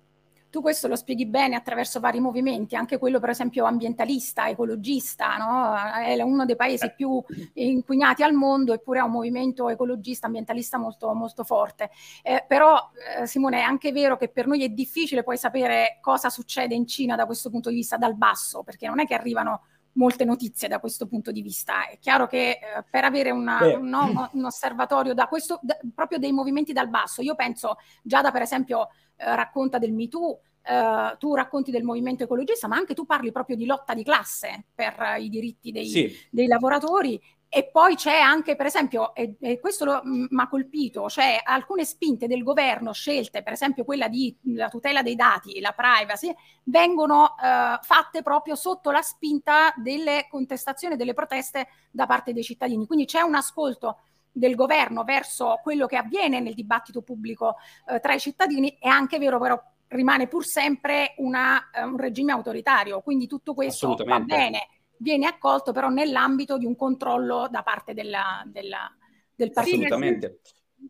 [0.55, 5.75] Tu questo lo spieghi bene attraverso vari movimenti, anche quello per esempio ambientalista, ecologista, no?
[6.01, 7.21] è uno dei paesi più
[7.55, 11.89] inquinati al mondo eppure ha un movimento ecologista, ambientalista molto, molto forte.
[12.23, 12.89] Eh, però
[13.19, 16.87] eh, Simone è anche vero che per noi è difficile poi sapere cosa succede in
[16.87, 19.63] Cina da questo punto di vista dal basso, perché non è che arrivano
[19.95, 21.87] molte notizie da questo punto di vista.
[21.87, 26.17] È chiaro che eh, per avere una, un, no, un, osservatorio da questo, da, proprio
[26.17, 31.15] dei movimenti dal basso, io penso già da per esempio eh, racconta del MeToo, Uh,
[31.19, 34.95] tu racconti del movimento ecologista, ma anche tu parli proprio di lotta di classe per
[34.97, 36.11] uh, i diritti dei, sì.
[36.31, 37.21] dei, lavoratori.
[37.55, 42.27] E poi c'è anche, per esempio, e, e questo mi ha colpito, c'è alcune spinte
[42.27, 47.81] del governo scelte, per esempio quella di la tutela dei dati, la privacy, vengono uh,
[47.81, 52.85] fatte proprio sotto la spinta delle contestazioni, delle proteste da parte dei cittadini.
[52.85, 53.99] Quindi c'è un ascolto
[54.33, 57.55] del governo verso quello che avviene nel dibattito pubblico
[57.87, 62.33] eh, tra i cittadini, è anche vero però rimane pur sempre una, uh, un regime
[62.33, 67.93] autoritario, quindi tutto questo va bene, viene accolto però nell'ambito di un controllo da parte
[67.93, 68.91] della, della,
[69.33, 69.75] del partito.
[69.77, 70.41] Assolutamente.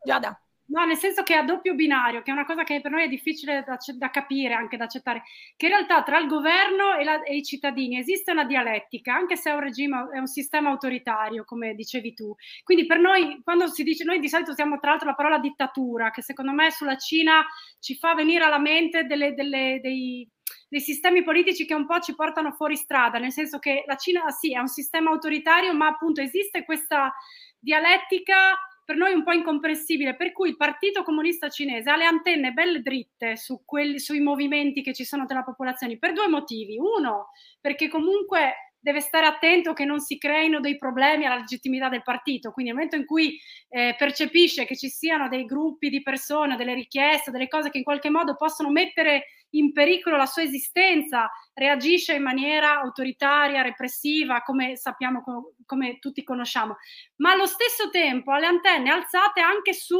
[0.04, 0.40] Giada.
[0.68, 3.04] No, nel senso che è a doppio binario, che è una cosa che per noi
[3.04, 5.22] è difficile da, da capire, anche da accettare,
[5.56, 9.36] che in realtà tra il governo e, la, e, i cittadini esiste una dialettica, anche
[9.36, 12.34] se è un regime, è un sistema autoritario, come dicevi tu.
[12.64, 16.10] Quindi per noi, quando si dice, noi di solito usiamo tra l'altro la parola dittatura,
[16.10, 17.46] che secondo me sulla Cina
[17.80, 20.28] ci fa venire alla mente delle, delle, dei,
[20.68, 24.32] dei sistemi politici che un po' ci portano fuori strada, nel senso che la Cina
[24.32, 27.14] sì è un sistema autoritario, ma appunto esiste questa
[27.60, 32.52] dialettica per noi un po' incomprensibile, per cui il Partito Comunista Cinese ha le antenne
[32.52, 36.78] belle dritte su quelli, sui movimenti che ci sono tra la popolazione per due motivi.
[36.78, 42.04] Uno, perché comunque deve stare attento che non si creino dei problemi alla legittimità del
[42.04, 42.52] partito.
[42.52, 43.36] Quindi nel momento in cui
[43.70, 47.84] eh, percepisce che ci siano dei gruppi di persone, delle richieste, delle cose che in
[47.84, 54.76] qualche modo possono mettere in pericolo la sua esistenza, reagisce in maniera autoritaria, repressiva, come
[54.76, 55.24] sappiamo,
[55.66, 56.78] come tutti conosciamo,
[57.18, 59.98] ma allo stesso tempo ha le antenne alzate anche su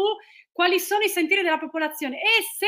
[0.52, 2.68] quali sono i sentiri della popolazione e se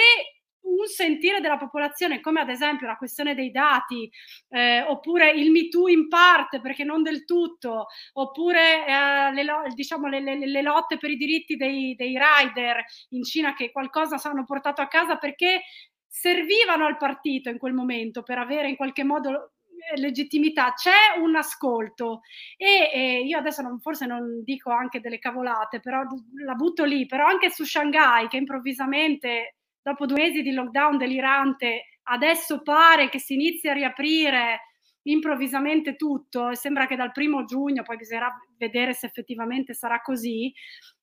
[0.67, 4.09] un sentire della popolazione, come ad esempio la questione dei dati,
[4.49, 10.07] eh, oppure il Me Too in parte, perché non del tutto, oppure eh, le, diciamo,
[10.07, 14.45] le, le, le, lotte per i diritti dei, dei rider in Cina che qualcosa hanno
[14.45, 15.61] portato a casa perché
[16.07, 21.35] servivano al partito in quel momento per avere in qualche modo eh, legittimità, c'è un
[21.35, 22.21] ascolto
[22.57, 26.01] e, e io adesso non, forse non dico anche delle cavolate, però
[26.43, 29.56] la butto lì, però anche su Shanghai che improvvisamente
[29.87, 34.59] dopo due mesi di lockdown delirante adesso pare che si inizi a riaprire
[35.03, 36.53] improvvisamente tutto.
[36.55, 40.51] Sembra che dal primo giugno, poi bisognerà vedere se effettivamente sarà così,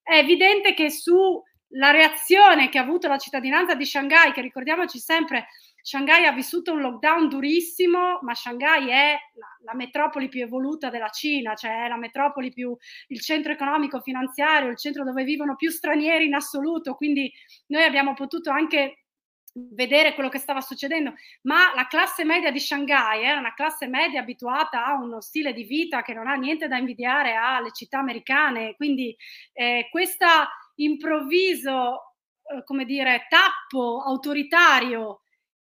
[0.03, 4.99] è evidente che su la reazione che ha avuto la cittadinanza di Shanghai, che ricordiamoci
[4.99, 5.47] sempre,
[5.85, 11.09] Shanghai ha vissuto un lockdown durissimo, ma Shanghai è la, la, metropoli più evoluta della
[11.09, 12.75] Cina, cioè è la metropoli più,
[13.09, 17.31] il centro economico finanziario, il centro dove vivono più stranieri in assoluto, quindi
[17.67, 19.05] noi abbiamo potuto anche
[19.53, 24.21] vedere quello che stava succedendo, ma la classe media di Shanghai era una classe media
[24.21, 28.73] abituata a uno stile di vita che non ha niente da invidiare alle città americane,
[28.73, 29.15] quindi
[29.53, 32.15] eh, questa improvviso,
[32.51, 35.19] eh, come dire, tappo autoritario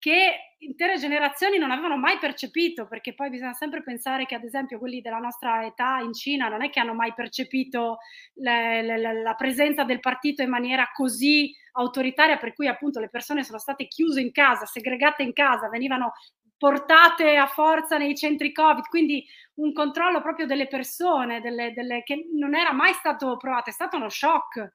[0.06, 4.78] che intere generazioni non avevano mai percepito, perché poi bisogna sempre pensare che ad esempio
[4.78, 7.98] quelli della nostra età in Cina non è che hanno mai percepito
[8.36, 13.44] le, le, la presenza del partito in maniera così autoritaria, per cui appunto le persone
[13.44, 16.13] sono state chiuse in casa, segregate in casa, venivano
[16.56, 22.28] portate a forza nei centri Covid, quindi un controllo proprio delle persone, delle, delle, che
[22.32, 24.72] non era mai stato provato, è stato uno shock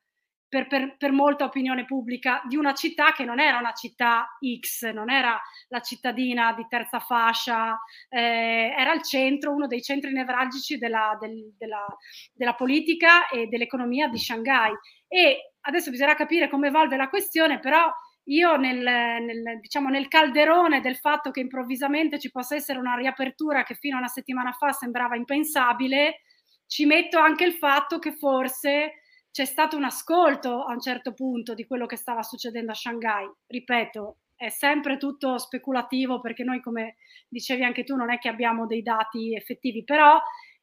[0.50, 4.90] per, per, per, molta opinione pubblica di una città che non era una città X,
[4.90, 10.76] non era la cittadina di terza fascia, eh, era il centro, uno dei centri nevralgici
[10.76, 11.86] della, del, della,
[12.34, 14.72] della politica e dell'economia di Shanghai.
[15.06, 17.88] E adesso bisognerà capire come evolve la questione, però
[18.24, 23.62] io nel, nel, diciamo, nel calderone del fatto che improvvisamente ci possa essere una riapertura
[23.62, 26.22] che fino a una settimana fa sembrava impensabile,
[26.66, 28.99] ci metto anche il fatto che forse
[29.30, 33.30] c'è stato un ascolto a un certo punto di quello che stava succedendo a Shanghai.
[33.46, 36.96] Ripeto, è sempre tutto speculativo perché noi, come
[37.28, 40.20] dicevi anche tu, non è che abbiamo dei dati effettivi, però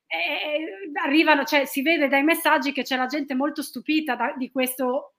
[0.08, 4.50] eh, arrivano, cioè, si vede dai messaggi che c'è la gente molto stupita da, di
[4.52, 5.14] questo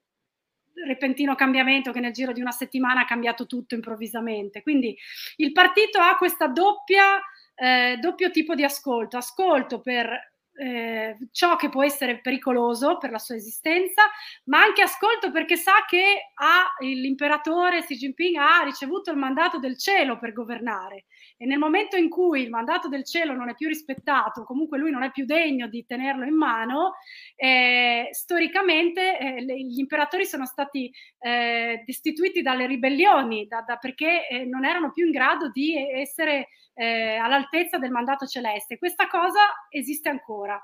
[0.87, 4.63] repentino cambiamento che nel giro di una settimana ha cambiato tutto improvvisamente.
[4.63, 4.97] Quindi
[5.37, 7.21] il partito ha questa doppia,
[7.55, 13.18] eh, doppio tipo di ascolto, ascolto per eh, ciò che può essere pericoloso per la
[13.18, 14.03] sua esistenza,
[14.44, 19.79] ma anche ascolto perché sa che ha, l'imperatore Xi Jinping ha ricevuto il mandato del
[19.79, 21.05] cielo per governare
[21.38, 24.90] e nel momento in cui il mandato del cielo non è più rispettato, comunque lui
[24.90, 26.94] non è più degno di tenerlo in mano,
[27.37, 34.44] eh, storicamente eh, gli imperatori sono stati eh, destituiti dalle ribellioni da, da, perché eh,
[34.44, 38.77] non erano più in grado di essere eh, all'altezza del mandato celeste.
[38.77, 40.61] Questa cosa esiste ancora,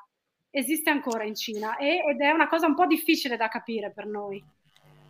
[0.50, 4.06] esiste ancora in Cina e, ed è una cosa un po' difficile da capire per
[4.06, 4.42] noi.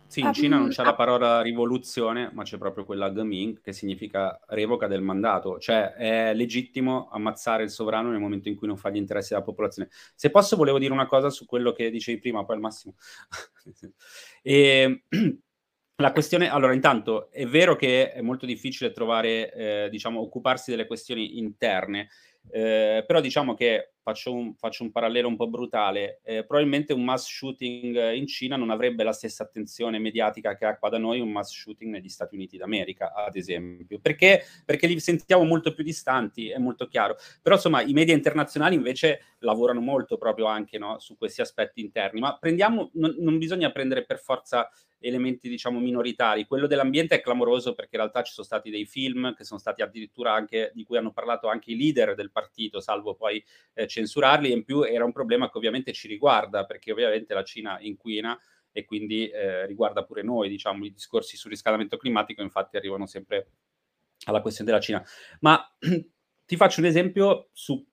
[0.07, 4.39] Sì, in Cina non c'è la parola rivoluzione, ma c'è proprio quella Geming, che significa
[4.47, 8.89] revoca del mandato, cioè è legittimo ammazzare il sovrano nel momento in cui non fa
[8.89, 9.89] gli interessi della popolazione.
[10.15, 12.95] Se posso, volevo dire una cosa su quello che dicevi prima, poi al massimo.
[14.41, 15.03] e,
[15.97, 20.87] la questione, allora, intanto è vero che è molto difficile trovare, eh, diciamo, occuparsi delle
[20.87, 22.09] questioni interne,
[22.51, 27.03] eh, però diciamo che faccio un, faccio un, parallelo un po' brutale, eh, probabilmente un
[27.03, 31.21] mass shooting in Cina non avrebbe la stessa attenzione mediatica che ha qua da noi
[31.21, 35.83] un mass shooting negli Stati Uniti d'America, ad esempio, perché, perché li sentiamo molto più
[35.83, 37.15] distanti, è molto chiaro.
[37.41, 42.19] Però insomma i media internazionali invece lavorano molto proprio anche no, su questi aspetti interni,
[42.19, 46.45] ma prendiamo, non, non bisogna prendere per forza elementi diciamo minoritari.
[46.45, 49.81] Quello dell'ambiente è clamoroso perché in realtà ci sono stati dei film che sono stati
[49.81, 54.49] addirittura anche di cui hanno parlato anche i leader del partito, salvo poi eh, censurarli.
[54.51, 58.37] E in più era un problema che ovviamente ci riguarda perché ovviamente la Cina inquina
[58.71, 63.51] e quindi eh, riguarda pure noi, diciamo, i discorsi sul riscaldamento climatico infatti arrivano sempre
[64.25, 65.03] alla questione della Cina.
[65.39, 65.59] Ma
[66.45, 67.83] ti faccio un esempio su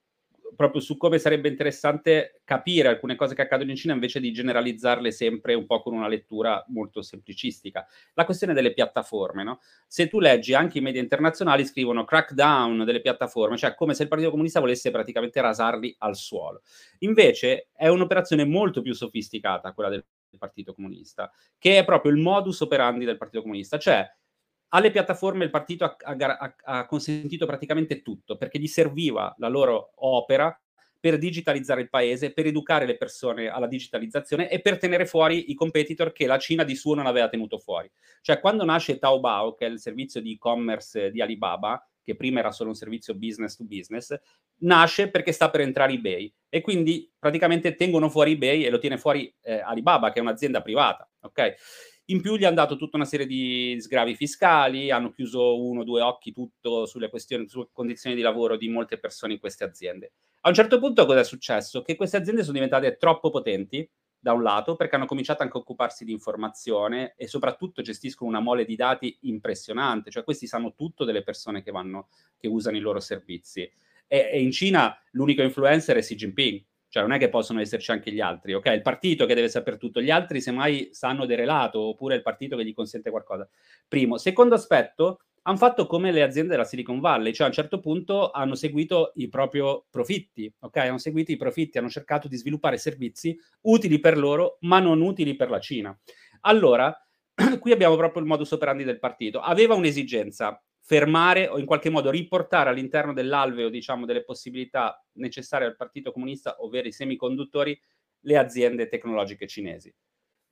[0.54, 5.10] proprio su come sarebbe interessante capire alcune cose che accadono in Cina invece di generalizzarle
[5.10, 7.86] sempre un po' con una lettura molto semplicistica.
[8.14, 9.60] La questione delle piattaforme, no?
[9.86, 14.08] Se tu leggi anche i media internazionali scrivono crackdown delle piattaforme, cioè come se il
[14.08, 16.62] Partito Comunista volesse praticamente rasarli al suolo.
[17.00, 20.04] Invece è un'operazione molto più sofisticata quella del
[20.38, 24.08] Partito Comunista, che è proprio il modus operandi del Partito Comunista, cioè
[24.74, 29.92] alle piattaforme il partito ha, ha, ha, consentito praticamente tutto, perché gli serviva la loro
[29.96, 30.56] opera
[30.98, 35.54] per digitalizzare il paese, per educare le persone alla digitalizzazione e per tenere fuori i
[35.54, 37.90] competitor che la Cina di suo non aveva tenuto fuori.
[38.20, 42.52] Cioè, quando nasce Taobao, che è il servizio di e-commerce di Alibaba, che prima era
[42.52, 44.16] solo un servizio business to business,
[44.58, 48.96] nasce perché sta per entrare eBay e quindi praticamente tengono fuori eBay e lo tiene
[48.96, 51.54] fuori eh, Alibaba, che è un'azienda privata, ok?
[52.06, 55.84] In più gli hanno dato tutta una serie di sgravi fiscali, hanno chiuso uno o
[55.84, 60.12] due occhi tutto sulle questioni, sulle condizioni di lavoro di molte persone in queste aziende.
[60.40, 61.82] A un certo punto cosa è successo?
[61.82, 63.88] Che queste aziende sono diventate troppo potenti,
[64.22, 68.38] da un lato, perché hanno cominciato anche a occuparsi di informazione e soprattutto gestiscono una
[68.38, 72.80] mole di dati impressionante, cioè questi sanno tutto delle persone che, vanno, che usano i
[72.80, 73.62] loro servizi.
[74.06, 77.90] E, e in Cina l'unico influencer è Xi Jinping, cioè non è che possono esserci
[77.90, 78.66] anche gli altri, ok?
[78.66, 82.66] Il partito che deve sapere tutto, gli altri semmai sanno derelato, oppure il partito che
[82.66, 83.48] gli consente qualcosa.
[83.88, 84.18] Primo.
[84.18, 88.30] Secondo aspetto, hanno fatto come le aziende della Silicon Valley, cioè a un certo punto
[88.30, 90.76] hanno seguito i propri profitti, ok?
[90.76, 95.34] Hanno seguito i profitti, hanno cercato di sviluppare servizi utili per loro, ma non utili
[95.34, 95.98] per la Cina.
[96.42, 96.94] Allora,
[97.58, 99.40] qui abbiamo proprio il modus operandi del partito.
[99.40, 105.76] Aveva un'esigenza, fermare o in qualche modo riportare all'interno dell'alveo, diciamo, delle possibilità necessarie al
[105.76, 107.80] Partito Comunista, ovvero i semiconduttori,
[108.24, 109.92] le aziende tecnologiche cinesi.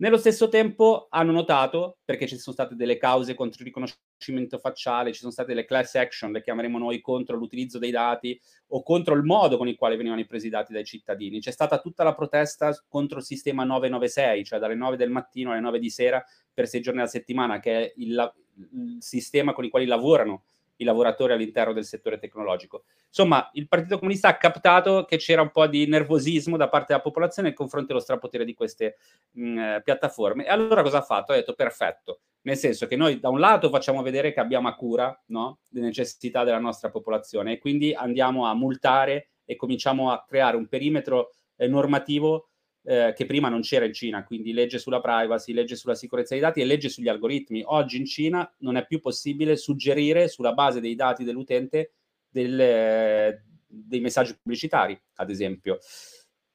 [0.01, 5.12] Nello stesso tempo hanno notato, perché ci sono state delle cause contro il riconoscimento facciale,
[5.12, 9.14] ci sono state delle class action, le chiameremo noi, contro l'utilizzo dei dati o contro
[9.14, 11.40] il modo con il quale venivano presi i dati dai cittadini.
[11.40, 15.61] C'è stata tutta la protesta contro il sistema 996, cioè dalle 9 del mattino alle
[15.61, 18.33] 9 di sera per sei giorni alla settimana, che è il,
[18.73, 20.44] il sistema con i quali lavorano
[20.81, 22.85] i lavoratori all'interno del settore tecnologico.
[23.07, 27.03] Insomma, il Partito Comunista ha captato che c'era un po' di nervosismo da parte della
[27.03, 28.96] popolazione nei confronti dello strapotere di queste
[29.33, 30.46] mh, eh, piattaforme.
[30.46, 31.33] E allora cosa ha fatto?
[31.33, 34.75] Ha detto perfetto, nel senso che noi da un lato facciamo vedere che abbiamo a
[34.75, 40.25] cura no, le necessità della nostra popolazione e quindi andiamo a multare e cominciamo a
[40.27, 42.50] creare un perimetro eh, normativo
[42.90, 46.42] eh, che prima non c'era in Cina, quindi legge sulla privacy, legge sulla sicurezza dei
[46.42, 47.62] dati e legge sugli algoritmi.
[47.64, 51.92] Oggi in Cina non è più possibile suggerire sulla base dei dati dell'utente
[52.29, 55.79] del, dei messaggi pubblicitari, ad esempio.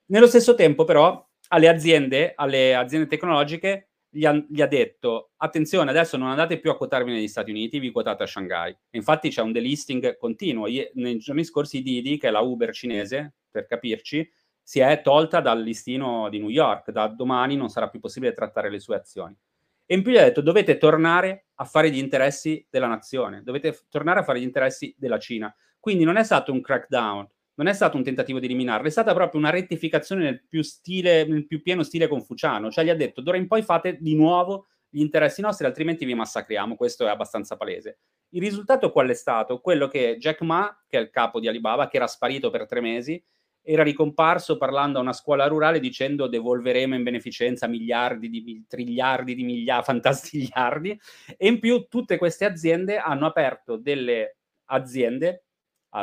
[0.08, 5.90] Nello stesso tempo, però, alle aziende, alle aziende tecnologiche, gli ha, gli ha, detto: attenzione,
[5.90, 8.76] adesso non andate più a quotarvi negli Stati Uniti, vi quotate a Shanghai.
[8.90, 10.68] infatti c'è un delisting continuo.
[10.68, 14.30] I, nei giorni scorsi, Didi, che è la Uber cinese, per capirci,
[14.68, 18.72] si è tolta dal listino di New York, da domani non sarà più possibile trattare
[18.72, 19.38] le sue azioni.
[19.86, 23.78] E in più gli ha detto dovete tornare a fare gli interessi della nazione, dovete
[23.92, 25.56] tornare a fare gli interessi della Cina.
[25.80, 29.14] Quindi non è stato un crackdown, non è stato un tentativo di eliminarlo, è stata
[29.14, 33.22] proprio una rettificazione nel più, stile, nel più pieno stile confuciano, cioè gli ha detto
[33.22, 37.56] d'ora in poi fate di nuovo gli interessi nostri, altrimenti vi massacriamo, questo è abbastanza
[37.56, 38.00] palese.
[38.30, 39.60] Il risultato qual è stato?
[39.60, 42.82] Quello che Jack Ma, che è il capo di Alibaba, che era sparito per tre
[42.82, 43.24] mesi,
[43.66, 49.44] era ricomparso parlando a una scuola rurale dicendo devolveremo in beneficenza miliardi di triliardi di
[49.44, 51.00] migliaia, fantastigliardi
[51.36, 55.46] e in più tutte queste aziende hanno aperto delle aziende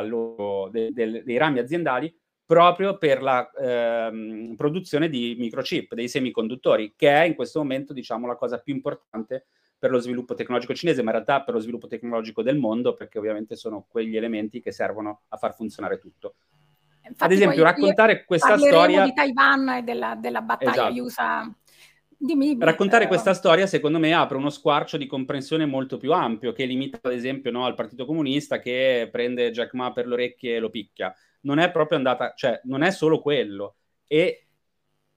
[0.01, 2.13] loro, de, de, dei rami aziendali
[2.45, 8.27] proprio per la ehm, produzione di microchip, dei semiconduttori, che è in questo momento diciamo
[8.27, 9.45] la cosa più importante
[9.77, 13.17] per lo sviluppo tecnologico cinese, ma in realtà per lo sviluppo tecnologico del mondo, perché
[13.17, 16.35] ovviamente sono quegli elementi che servono a far funzionare tutto.
[17.05, 21.03] Infatti, Ad esempio, raccontare questa storia di Taiwan e della, della battaglia esatto.
[21.03, 21.55] USA.
[22.17, 26.53] Dimmi, raccontare eh, questa storia, secondo me, apre uno squarcio di comprensione molto più ampio,
[26.53, 30.55] che limita, ad esempio, no, al Partito Comunista che prende Jack Ma per le orecchie
[30.55, 31.13] e lo picchia.
[31.41, 33.75] Non è proprio andata, cioè, non è solo quello.
[34.07, 34.45] E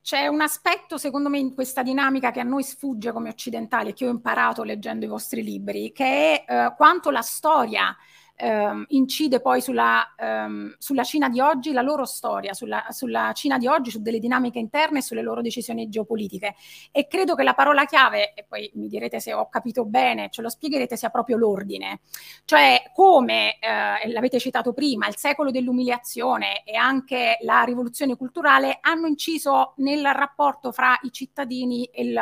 [0.02, 4.06] c'è un aspetto, secondo me, in questa dinamica che a noi sfugge come occidentali, che
[4.06, 7.96] ho imparato leggendo i vostri libri, che è eh, quanto la storia
[8.36, 13.58] ehm, incide poi sulla, ehm, sulla, Cina di oggi, la loro storia, sulla, sulla, Cina
[13.58, 16.54] di oggi, su delle dinamiche interne e sulle loro decisioni geopolitiche.
[16.90, 20.42] E credo che la parola chiave, e poi mi direte se ho capito bene, ce
[20.42, 22.00] lo spiegherete, sia proprio l'ordine.
[22.44, 29.06] Cioè come, eh, l'avete citato prima, il secolo dell'umiliazione e anche la rivoluzione culturale hanno
[29.06, 32.14] inciso nel rapporto fra i cittadini e e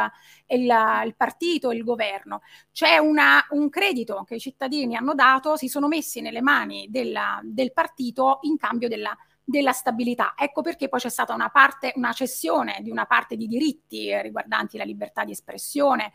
[0.55, 2.43] il, il partito il governo.
[2.73, 7.41] C'è una, un credito che i cittadini hanno dato, si sono messi nelle mani della,
[7.43, 10.35] del partito in cambio della della stabilità.
[10.37, 14.79] Ecco perché poi c'è stata una parte, una cessione di una parte di diritti riguardanti
[14.79, 16.13] la libertà di espressione,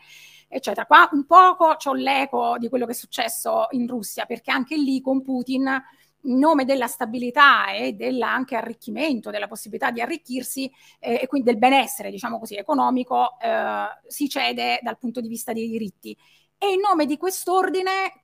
[0.48, 0.84] eccetera.
[0.84, 5.00] Qua un poco c'ho l'eco di quello che è successo in Russia, perché anche lì
[5.00, 5.80] con Putin
[6.22, 11.58] in nome della stabilità e dell'anche arricchimento, della possibilità di arricchirsi eh, e quindi del
[11.58, 16.16] benessere, diciamo così, economico, eh, si cede dal punto di vista dei diritti.
[16.62, 18.20] E in nome di quest'ordine,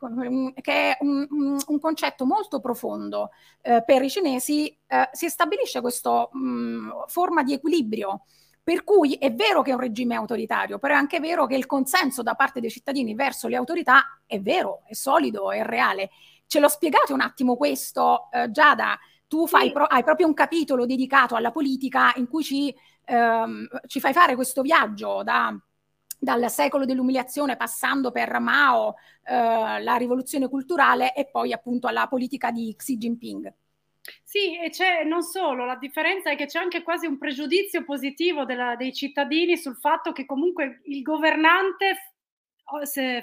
[0.60, 1.26] che è un,
[1.66, 3.30] un concetto molto profondo
[3.62, 6.28] eh, per i cinesi, eh, si stabilisce questa
[7.06, 8.24] forma di equilibrio.
[8.62, 11.66] Per cui è vero che è un regime autoritario, però è anche vero che il
[11.66, 16.10] consenso da parte dei cittadini verso le autorità è vero, è solido, è reale.
[16.46, 18.98] Ce lo spiegate un attimo questo, eh, Giada?
[19.28, 22.74] Tu fai pro- hai proprio un capitolo dedicato alla politica in cui ci,
[23.04, 25.54] ehm, ci fai fare questo viaggio da
[26.18, 32.50] dal secolo dell'umiliazione passando per Mao, eh, la rivoluzione culturale e poi appunto alla politica
[32.50, 33.52] di Xi Jinping.
[34.22, 38.44] Sì, e c'è non solo, la differenza è che c'è anche quasi un pregiudizio positivo
[38.44, 42.15] della, dei cittadini sul fatto che comunque il governante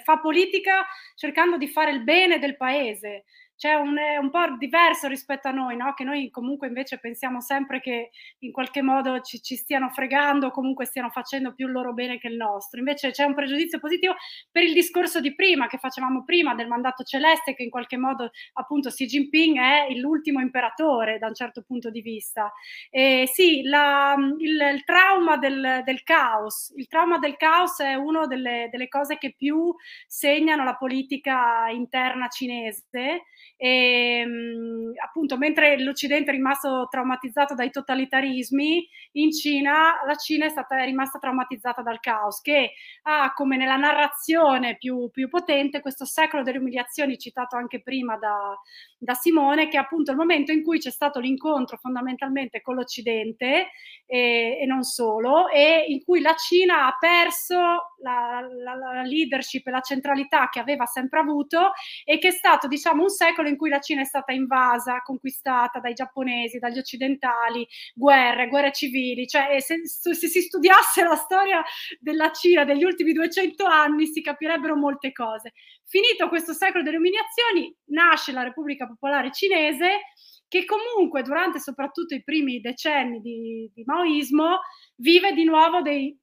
[0.04, 0.86] fa politica
[1.16, 3.26] cercando di fare il bene del paese
[3.64, 5.94] c'è un, un, po' diverso rispetto a noi, no?
[5.94, 8.10] che noi comunque invece pensiamo sempre che
[8.40, 12.28] in qualche modo ci, ci, stiano fregando, comunque stiano facendo più il loro bene che
[12.28, 12.80] il nostro.
[12.80, 14.16] Invece c'è un pregiudizio positivo
[14.52, 18.32] per il discorso di prima, che facevamo prima del mandato celeste, che in qualche modo
[18.52, 22.52] appunto Xi Jinping è l'ultimo imperatore da un certo punto di vista.
[22.90, 28.28] E sì, la, il, il, trauma del, del, caos, il trauma del caos è una
[28.28, 29.74] delle, delle cose che più
[30.06, 33.22] segnano la politica interna cinese
[33.56, 40.50] e ehm, appunto mentre l'Occidente è rimasto traumatizzato dai totalitarismi, in Cina la Cina è,
[40.50, 42.74] stata, è rimasta traumatizzata dal caos, che
[43.04, 48.58] ha come nella narrazione più, più potente questo secolo delle umiliazioni citato anche prima da,
[48.98, 53.70] da Simone, che è appunto il momento in cui c'è stato l'incontro fondamentalmente con l'Occidente
[54.06, 57.56] e, e non solo, e in cui la Cina ha perso
[58.02, 61.72] la, la, la leadership e la centralità che aveva sempre avuto
[62.04, 65.80] e che è stato diciamo un secolo in cui la Cina è stata invasa, conquistata
[65.80, 71.64] dai giapponesi, dagli occidentali, guerre, guerre civili, cioè se, se si studiasse la storia
[72.00, 75.54] della Cina degli ultimi 200 anni si capirebbero molte cose.
[75.86, 80.02] Finito questo secolo delle umiliazioni, nasce la Repubblica Popolare Cinese
[80.48, 84.60] che comunque durante soprattutto i primi decenni di, di maoismo
[84.98, 86.16] vive di nuovo dei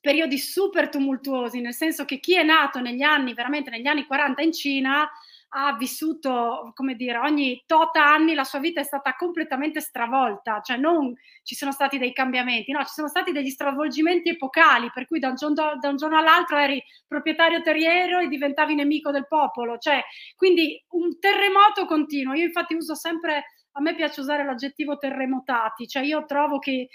[0.00, 4.42] periodi super tumultuosi, nel senso che chi è nato negli anni, veramente negli anni 40
[4.42, 5.10] in Cina,
[5.52, 10.76] ha vissuto, come dire, ogni tot anni la sua vita è stata completamente stravolta, cioè
[10.76, 15.18] non ci sono stati dei cambiamenti, no, ci sono stati degli stravolgimenti epocali, per cui
[15.18, 19.78] da un giorno, da un giorno all'altro eri proprietario terriero e diventavi nemico del popolo,
[19.78, 20.00] cioè
[20.36, 22.34] quindi un terremoto continuo.
[22.34, 26.88] Io infatti uso sempre a me piace usare l'aggettivo terremotati, cioè io trovo che,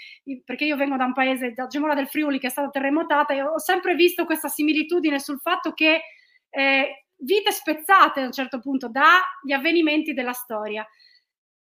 [0.44, 3.42] perché io vengo da un paese, da Gemora del Friuli, che è stata terremotata, e
[3.42, 6.02] ho sempre visto questa similitudine sul fatto che
[6.50, 10.86] eh, vite spezzate a un certo punto dagli avvenimenti della storia.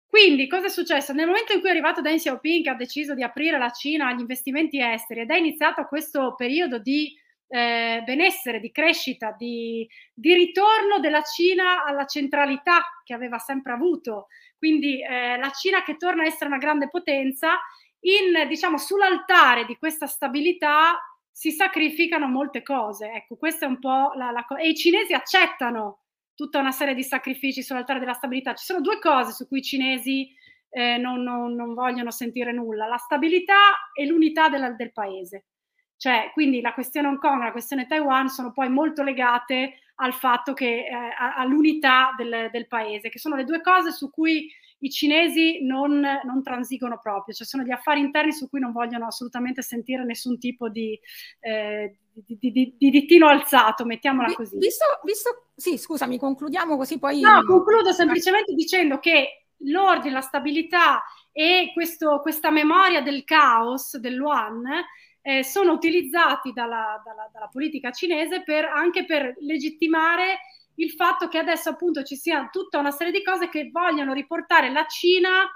[0.07, 1.13] Quindi, cosa è successo?
[1.13, 4.07] Nel momento in cui è arrivato Deng Xiaoping, che ha deciso di aprire la Cina
[4.07, 7.15] agli investimenti esteri ed è iniziato questo periodo di
[7.47, 14.27] eh, benessere, di crescita, di, di, ritorno della Cina alla centralità che aveva sempre avuto.
[14.57, 17.59] Quindi eh, la Cina che torna a essere una grande potenza,
[18.01, 20.99] in, diciamo, sull'altare di questa stabilità
[21.31, 23.11] si sacrificano molte cose.
[23.11, 24.61] Ecco, questa è un po' la, la cosa.
[24.61, 26.01] E i cinesi accettano
[26.35, 28.53] tutta una serie di sacrifici sull'altare della stabilità.
[28.53, 30.29] Ci sono due cose su cui i cinesi
[30.69, 35.45] eh, non, non, non, vogliono sentire nulla, la stabilità e l'unità della, del paese.
[35.97, 40.13] Cioè, quindi la questione Hong Kong e la questione Taiwan sono poi molto legate al
[40.13, 44.49] fatto che, eh, all'unità del, del paese, che sono le due cose su cui
[44.81, 49.07] i cinesi non, non, transigono proprio, cioè sono gli affari interni su cui non vogliono
[49.07, 50.99] assolutamente sentire nessun tipo di,
[51.39, 54.57] eh, di, di, di, di dittino alzato, mettiamola così.
[54.57, 57.21] Visto, visto, sì, scusami, concludiamo così poi...
[57.21, 64.63] No, concludo semplicemente dicendo che l'ordine, la stabilità e questo, questa memoria del caos, dell'Uan,
[65.21, 70.39] eh, sono utilizzati dalla, dalla, dalla politica cinese per, anche per legittimare
[70.75, 74.71] il fatto che adesso appunto ci sia tutta una serie di cose che vogliono riportare
[74.71, 75.49] la Cina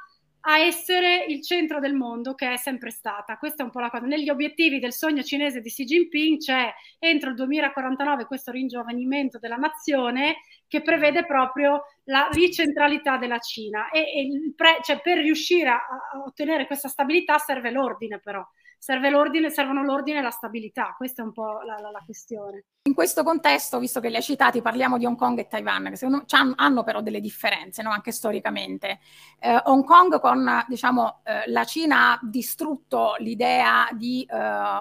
[0.47, 3.38] a essere il centro del mondo che è sempre stata.
[3.38, 4.05] Questa è un po' la cosa.
[4.05, 9.55] Negli obiettivi del sogno cinese di Xi Jinping c'è entro il 2049 questo ringiovanimento della
[9.55, 10.38] nazione
[10.68, 16.20] che prevede proprio la ricentralità della Cina e, e pre, cioè, per riuscire a, a
[16.24, 18.45] ottenere questa stabilità serve l'ordine però
[18.78, 22.65] serve l'ordine, servono l'ordine e la stabilità, questa è un po' la, la, la, questione.
[22.84, 25.95] In questo contesto, visto che li hai citati, parliamo di Hong Kong e Taiwan, che
[25.95, 27.91] secondo hanno però delle differenze, no?
[27.91, 28.99] anche storicamente.
[29.39, 34.36] Eh, Hong Kong con diciamo, eh, la Cina ha distrutto l'idea di eh,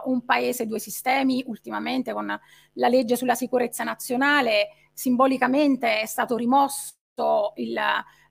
[0.04, 6.94] un paese, due sistemi, ultimamente con la legge sulla sicurezza nazionale, simbolicamente è stato rimosso
[7.56, 7.78] il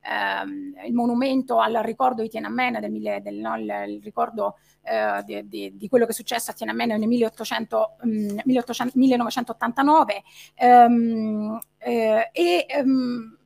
[0.04, 5.78] ehm, il monumento al ricordo di Tiananmen, del, del, no, il, ricordo eh, di, di,
[5.78, 10.24] di, quello che è successo a Tiananmen nel 1800, mh, 1800, 1989
[10.56, 13.38] ehm, eh, e ehm,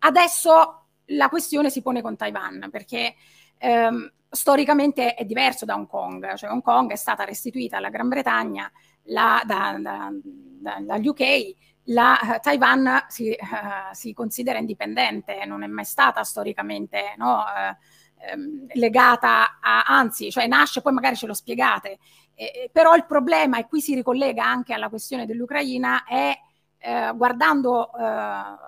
[0.00, 3.14] adesso la questione si pone con Taiwan perché
[3.58, 8.08] ehm, storicamente è diverso da Hong Kong, cioè Hong Kong è stata restituita alla Gran
[8.08, 8.70] Bretagna
[9.06, 11.54] la, da, da, da, dagli UK
[11.86, 18.34] la uh, Taiwan si, uh, si, considera indipendente, non è mai stata storicamente no, uh,
[18.34, 21.98] um, legata a, anzi, cioè nasce, poi magari ce lo spiegate,
[22.34, 26.38] eh, però il problema, e qui si ricollega anche alla questione dell'Ucraina, è
[27.14, 27.92] guardando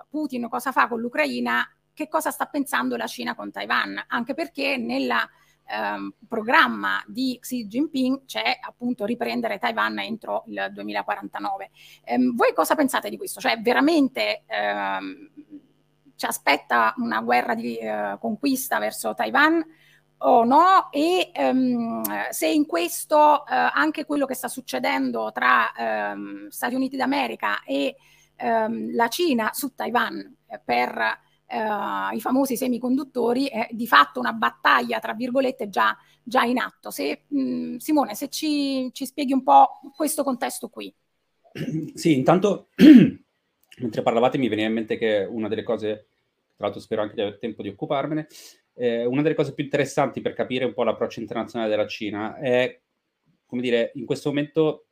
[0.08, 4.76] Putin cosa fa con l'Ucraina, che cosa sta pensando la Cina con Taiwan, anche perché
[4.76, 5.28] nella
[5.66, 11.70] ehm, programma di Xi Jinping c'è appunto riprendere Taiwan entro il 2049.
[12.04, 13.40] Ehm, voi cosa pensate di questo?
[13.40, 15.30] Cioè veramente ehm,
[16.16, 19.64] ci aspetta una guerra di eh, conquista verso Taiwan?
[20.26, 22.00] o no e um,
[22.30, 27.96] se in questo uh, anche quello che sta succedendo tra um, Stati Uniti d'America e
[28.40, 30.34] um, la Cina su Taiwan
[30.64, 36.58] per eh, i famosi semiconduttori è di fatto una battaglia, tra virgolette, già, già in
[36.58, 36.90] atto.
[36.90, 40.92] Se, mh, mm, Simone, se ci, ci spieghi un po' questo contesto qui.
[41.94, 42.68] Sì, intanto
[43.78, 46.06] mentre parlavate mi veniva in mente che una delle cose,
[46.56, 48.26] tra l'altro spero anche di avere tempo di occuparmene,
[48.74, 52.80] eh, una delle cose più interessanti per capire un po' l'approccio internazionale della Cina è,
[53.46, 54.86] come dire, in questo momento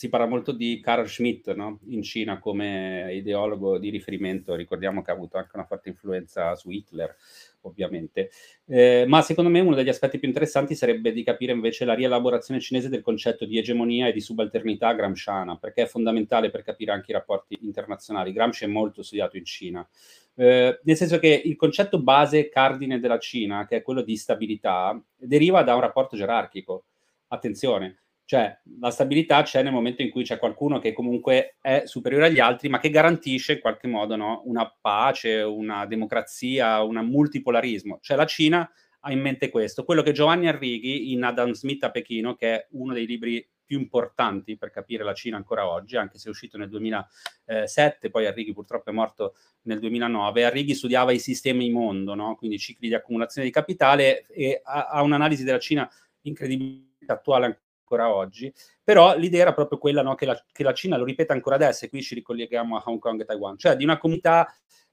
[0.00, 1.80] si parla molto di Carl Schmitt no?
[1.88, 6.70] in Cina come ideologo di riferimento, ricordiamo che ha avuto anche una forte influenza su
[6.70, 7.14] Hitler,
[7.60, 8.30] ovviamente.
[8.64, 12.60] Eh, ma secondo me uno degli aspetti più interessanti sarebbe di capire invece la rielaborazione
[12.60, 17.10] cinese del concetto di egemonia e di subalternità gramsciana, perché è fondamentale per capire anche
[17.10, 18.32] i rapporti internazionali.
[18.32, 19.86] Gramsci è molto studiato in Cina.
[20.34, 24.98] Eh, nel senso che il concetto base cardine della Cina, che è quello di stabilità,
[25.14, 26.86] deriva da un rapporto gerarchico.
[27.26, 27.98] Attenzione,
[28.30, 32.38] cioè, la stabilità c'è nel momento in cui c'è qualcuno che comunque è superiore agli
[32.38, 37.98] altri, ma che garantisce in qualche modo no, una pace, una democrazia, un multipolarismo.
[38.00, 38.70] Cioè, la Cina
[39.00, 39.82] ha in mente questo.
[39.82, 43.80] Quello che Giovanni Arrighi in Adam Smith a Pechino, che è uno dei libri più
[43.80, 48.52] importanti per capire la Cina ancora oggi, anche se è uscito nel 2007, poi Arrighi
[48.52, 50.44] purtroppo è morto nel 2009.
[50.44, 52.36] Arrighi studiava i sistemi mondo, no?
[52.36, 58.14] quindi cicli di accumulazione di capitale e ha, ha un'analisi della Cina incredibilmente attuale ancora
[58.14, 58.52] oggi,
[58.84, 61.84] però l'idea era proprio quella no, che, la, che, la, Cina lo ripeta ancora adesso,
[61.84, 64.46] e qui ci ricolleghiamo a Hong Kong e Taiwan, cioè di una comunità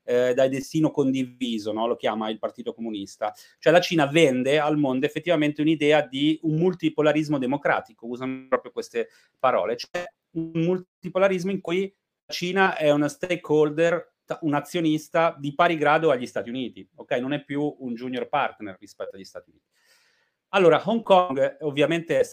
[0.03, 1.85] eh, dal destino condiviso, no?
[1.85, 3.33] lo chiama il Partito Comunista.
[3.59, 9.09] Cioè la Cina vende al mondo effettivamente un'idea di un multipolarismo democratico, usano proprio queste
[9.37, 11.93] parole, cioè un multipolarismo in cui
[12.25, 17.11] la Cina è una stakeholder un azionista di pari grado agli Stati Uniti, ok?
[17.13, 19.65] Non è più un junior partner rispetto agli Stati Uniti.
[20.49, 22.23] Allora, Hong Kong ovviamente è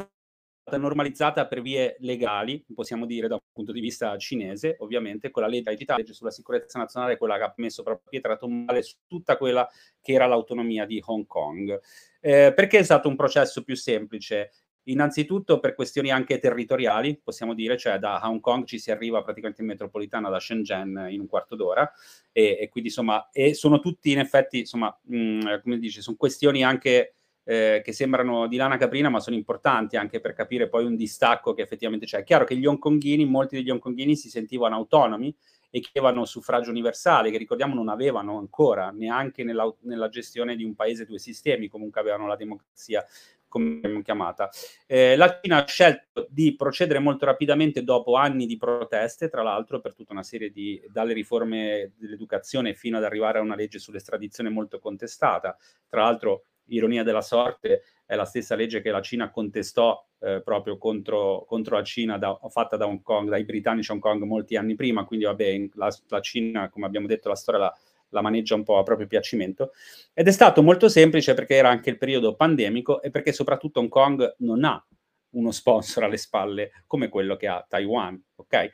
[0.72, 5.48] normalizzata per vie legali, possiamo dire da un punto di vista cinese, ovviamente, con la
[5.48, 9.68] legge d'Italia, sulla sicurezza nazionale, quella che ha messo proprio pietra tombale su tutta quella
[10.00, 11.78] che era l'autonomia di Hong Kong.
[12.20, 14.50] Eh, perché è stato un processo più semplice?
[14.84, 19.62] Innanzitutto per questioni anche territoriali, possiamo dire, cioè da Hong Kong ci si arriva praticamente
[19.62, 21.90] in metropolitana da Shenzhen in un quarto d'ora
[22.32, 26.16] e, e quindi insomma, e sono tutti in effetti, insomma, mh, mm, come dici, sono
[26.18, 30.84] questioni anche eh, che sembrano di lana caprina, ma sono importanti anche per capire poi
[30.84, 32.18] un distacco che effettivamente c'è.
[32.18, 35.34] È chiaro che gli hongkonghini, molti degli hongkonghini si sentivano autonomi
[35.70, 40.74] e chiedevano suffragio universale, che ricordiamo non avevano ancora, neanche nella, nella gestione di un
[40.74, 43.04] paese due sistemi, comunque avevano la democrazia
[43.48, 44.50] come chiamata.
[44.86, 49.80] Eh, la Cina ha scelto di procedere molto rapidamente dopo anni di proteste, tra l'altro
[49.80, 54.50] per tutta una serie di, dalle riforme dell'educazione fino ad arrivare a una legge sull'estradizione
[54.50, 55.56] molto contestata,
[55.88, 60.78] tra l'altro ironia della sorte, è la stessa legge che la Cina contestò eh, proprio
[60.78, 64.56] contro, contro, la Cina, da, fatta da Hong Kong, dai britannici a Hong Kong molti
[64.56, 67.74] anni prima, quindi vabbè, la, la Cina, come abbiamo detto, la storia la,
[68.08, 69.72] la maneggia un po' a proprio piacimento.
[70.12, 73.88] Ed è stato molto semplice perché era anche il periodo pandemico e perché soprattutto Hong
[73.88, 74.82] Kong non ha
[75.30, 78.72] uno sponsor alle spalle come quello che ha Taiwan, ok?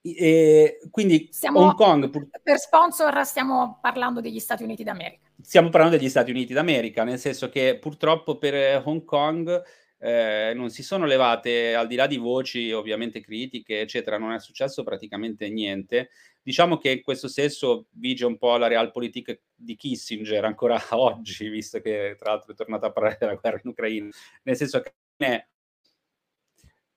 [0.00, 2.08] E quindi stiamo, Hong Kong...
[2.42, 5.27] Per sponsor stiamo parlando degli Stati Uniti d'America.
[5.40, 9.62] Stiamo parlando degli Stati Uniti d'America, nel senso che purtroppo per Hong Kong
[9.98, 14.40] eh, non si sono levate, al di là di voci ovviamente critiche, eccetera, non è
[14.40, 16.10] successo praticamente niente.
[16.42, 21.80] Diciamo che in questo senso vige un po' la realpolitik di Kissinger ancora oggi, visto
[21.80, 24.08] che tra l'altro è tornato a parlare della guerra in Ucraina,
[24.42, 24.92] nel senso che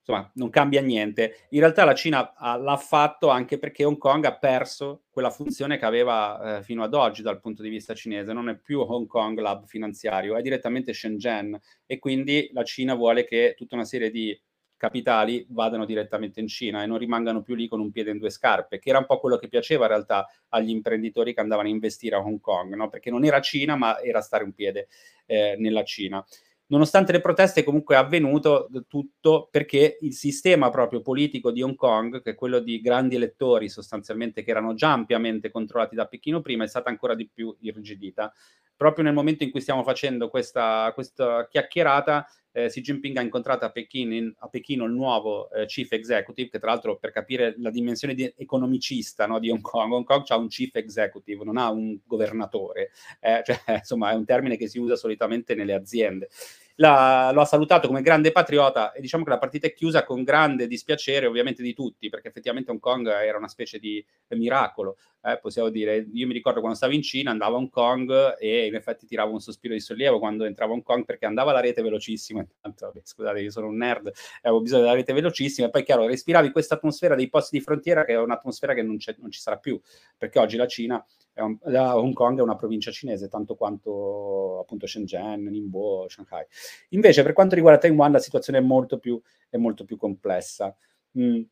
[0.04, 1.46] insomma, non cambia niente.
[1.50, 5.78] In realtà la Cina ha, l'ha fatto anche perché Hong Kong ha perso quella funzione
[5.78, 8.32] che aveva eh, fino ad oggi dal punto di vista cinese.
[8.32, 13.24] Non è più Hong Kong l'hub finanziario, è direttamente Shenzhen e quindi la Cina vuole
[13.24, 14.38] che tutta una serie di
[14.76, 18.30] capitali vadano direttamente in Cina e non rimangano più lì con un piede in due
[18.30, 21.70] scarpe, che era un po' quello che piaceva in realtà agli imprenditori che andavano a
[21.70, 22.88] investire a Hong Kong, no?
[22.88, 24.88] perché non era Cina, ma era stare un piede
[25.26, 26.24] eh, nella Cina
[26.72, 32.22] nonostante le proteste comunque è avvenuto tutto perché il sistema proprio politico di Hong Kong,
[32.22, 36.64] che è quello di grandi elettori sostanzialmente che erano già ampiamente controllati da Pechino prima,
[36.64, 38.32] è stata ancora di più irrigidita.
[38.74, 43.64] Proprio nel momento in cui stiamo facendo questa, questa chiacchierata, eh, Xi Jinping ha incontrato
[43.64, 47.54] a Pechino, in, a Pechino il nuovo eh, chief executive, che tra l'altro per capire
[47.58, 51.58] la dimensione di economicista no, di Hong Kong, Hong Kong ha un chief executive, non
[51.58, 56.28] ha un governatore, eh, cioè, insomma è un termine che si usa solitamente nelle aziende
[56.76, 60.22] la, lo ha salutato come grande patriota e diciamo che la partita è chiusa con
[60.22, 65.38] grande dispiacere ovviamente di tutti, perché effettivamente Hong Kong era una specie di miracolo, eh,
[65.40, 66.06] possiamo dire.
[66.12, 69.32] Io mi ricordo quando stavo in Cina, andavo a Hong Kong e in effetti tiravo
[69.32, 72.40] un sospiro di sollievo quando entravo a Hong Kong perché andava la rete velocissima.
[72.40, 74.10] Intanto, vabbè, scusate, io sono un nerd,
[74.42, 78.04] avevo bisogno della rete velocissima e poi chiaro, respiravi questa atmosfera dei posti di frontiera
[78.04, 79.80] che è un'atmosfera che non, non ci sarà più,
[80.16, 81.04] perché oggi la Cina
[81.40, 86.44] un, Hong Kong è una provincia cinese, tanto quanto appunto Shenzhen, Ningbo, Shanghai.
[86.90, 90.76] Invece, per quanto riguarda Taiwan, la situazione è molto più, è molto più complessa.
[91.18, 91.42] Mm.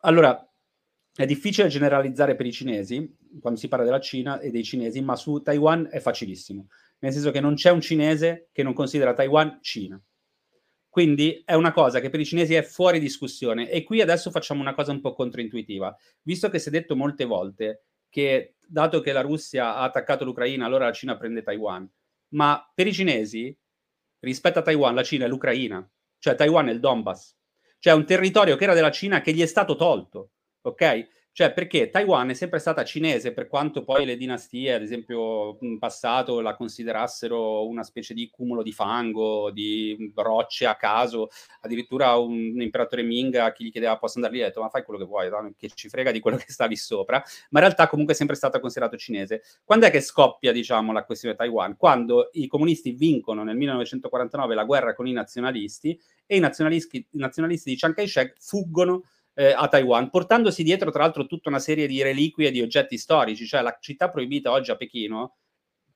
[0.00, 0.48] Allora,
[1.14, 5.16] è difficile generalizzare per i cinesi quando si parla della Cina e dei cinesi, ma
[5.16, 6.68] su Taiwan è facilissimo,
[7.00, 10.00] nel senso che non c'è un cinese che non considera Taiwan Cina.
[10.96, 13.68] Quindi è una cosa che per i cinesi è fuori discussione.
[13.68, 15.94] E qui adesso facciamo una cosa un po' controintuitiva.
[16.22, 20.64] Visto che si è detto molte volte che, dato che la Russia ha attaccato l'Ucraina,
[20.64, 21.86] allora la Cina prende Taiwan.
[22.28, 23.54] Ma per i cinesi,
[24.20, 25.86] rispetto a Taiwan, la Cina è l'Ucraina.
[26.18, 27.36] Cioè Taiwan è il Donbass.
[27.78, 30.30] Cioè un territorio che era della Cina che gli è stato tolto.
[30.62, 31.08] Ok?
[31.36, 35.78] Cioè, perché Taiwan è sempre stata cinese, per quanto poi le dinastie, ad esempio, in
[35.78, 41.28] passato la considerassero una specie di cumulo di fango, di rocce a caso,
[41.60, 44.82] addirittura un, imperatore Ming a chi gli chiedeva posso andare lì, ha detto ma fai
[44.82, 45.28] quello che vuoi,
[45.58, 47.18] che ci frega di quello che sta lì sopra,
[47.50, 49.42] ma in realtà comunque è sempre stata considerato cinese.
[49.62, 51.76] Quando è che scoppia, diciamo, la questione Taiwan?
[51.76, 57.18] Quando i comunisti vincono nel 1949 la guerra con i nazionalisti e i nazionalisti, i
[57.18, 59.02] nazionalisti di Chiang Kai-shek fuggono
[59.38, 63.46] eh, a Taiwan, portandosi dietro tra l'altro tutta una serie di reliquie di oggetti storici,
[63.46, 65.36] cioè la città proibita oggi a Pechino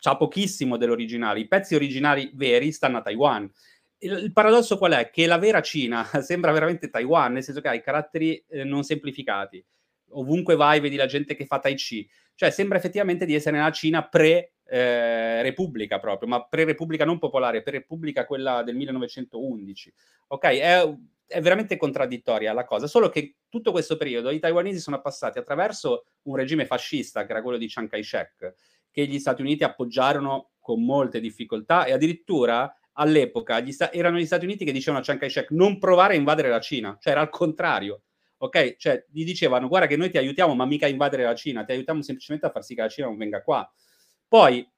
[0.02, 3.50] ha pochissimo dell'originale, i pezzi originali veri stanno a Taiwan.
[3.98, 5.10] Il, il, paradosso qual è?
[5.10, 8.82] Che la vera Cina sembra veramente Taiwan, nel senso che ha i caratteri eh, non
[8.82, 9.64] semplificati.
[10.12, 13.70] Ovunque vai vedi la gente che fa Tai Chi, cioè sembra effettivamente di essere nella
[13.70, 19.92] Cina pre eh, Repubblica proprio, ma pre-Repubblica non popolare, pre-Repubblica quella del 1911.
[20.28, 20.94] Ok, è
[21.30, 26.06] è veramente contraddittoria la cosa, solo che tutto questo periodo i taiwanesi sono passati attraverso
[26.22, 28.54] un regime fascista, che era quello di Chiang Kai-shek,
[28.90, 34.26] che gli Stati Uniti appoggiarono con molte difficoltà e addirittura all'epoca gli sta- erano gli
[34.26, 37.22] Stati Uniti che dicevano a Chiang Kai-shek non provare a invadere la Cina, cioè era
[37.22, 38.02] al contrario.
[38.38, 38.76] Ok?
[38.76, 41.72] Cioè gli dicevano guarda che noi ti aiutiamo, ma mica a invadere la Cina, ti
[41.72, 43.70] aiutiamo semplicemente a far sì che la Cina non venga qua.
[44.26, 44.68] Poi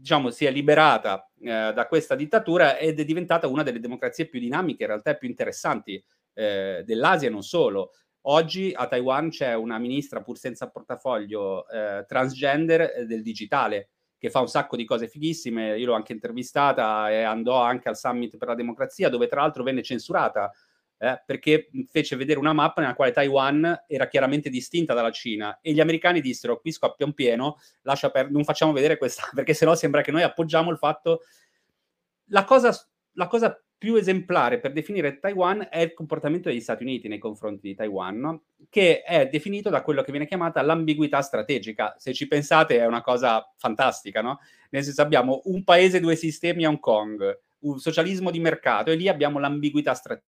[0.00, 4.40] diciamo, si è liberata eh, da questa dittatura ed è diventata una delle democrazie più
[4.40, 7.92] dinamiche, in realtà più interessanti eh, dell'Asia e non solo.
[8.22, 14.30] Oggi a Taiwan c'è una ministra, pur senza portafoglio, eh, transgender eh, del digitale, che
[14.30, 15.78] fa un sacco di cose fighissime.
[15.78, 19.62] Io l'ho anche intervistata e andò anche al Summit per la democrazia, dove tra l'altro
[19.62, 20.50] venne censurata
[21.02, 25.72] eh, perché fece vedere una mappa nella quale Taiwan era chiaramente distinta dalla Cina e
[25.72, 28.30] gli americani dissero qui scoppia un pieno, lascia per...
[28.30, 31.22] non facciamo vedere questa, perché sennò sembra che noi appoggiamo il fatto...
[32.32, 32.70] La cosa,
[33.12, 37.68] la cosa più esemplare per definire Taiwan è il comportamento degli Stati Uniti nei confronti
[37.68, 38.42] di Taiwan, no?
[38.68, 41.94] che è definito da quello che viene chiamata l'ambiguità strategica.
[41.96, 44.40] Se ci pensate è una cosa fantastica, no?
[44.68, 49.08] Nel senso abbiamo un paese, due sistemi Hong Kong, un socialismo di mercato e lì
[49.08, 50.28] abbiamo l'ambiguità strategica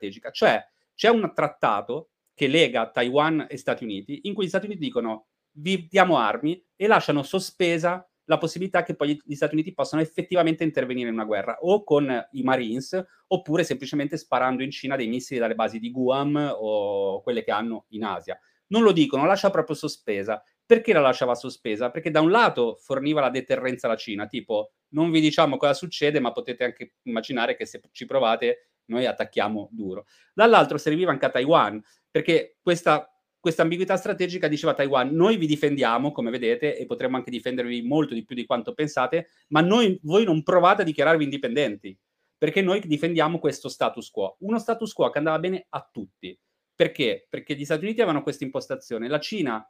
[0.00, 4.66] strategica, cioè c'è un trattato che lega Taiwan e Stati Uniti in cui gli Stati
[4.66, 9.74] Uniti dicono vi diamo armi e lasciano sospesa la possibilità che poi gli Stati Uniti
[9.74, 14.94] possano effettivamente intervenire in una guerra, o con i Marines, oppure semplicemente sparando in Cina
[14.94, 18.38] dei missili dalle basi di Guam o quelle che hanno in Asia.
[18.68, 20.40] Non lo dicono, lascia proprio sospesa.
[20.64, 21.90] Perché la lasciava sospesa?
[21.90, 26.20] Perché da un lato forniva la deterrenza alla Cina, tipo non vi diciamo cosa succede,
[26.20, 30.06] ma potete anche immaginare che se ci provate noi attacchiamo duro.
[30.34, 33.10] Dall'altro serviva anche a Taiwan, perché questa
[33.40, 38.12] questa ambiguità strategica diceva Taiwan, noi vi difendiamo, come vedete, e potremmo anche difendervi molto
[38.12, 41.98] di più di quanto pensate, ma noi, voi non provate a dichiararvi indipendenti,
[42.36, 44.36] perché noi difendiamo questo status quo.
[44.40, 46.38] Uno status quo che andava bene a tutti.
[46.74, 47.26] Perché?
[47.28, 49.08] Perché gli Stati Uniti avevano questa impostazione.
[49.08, 49.66] La Cina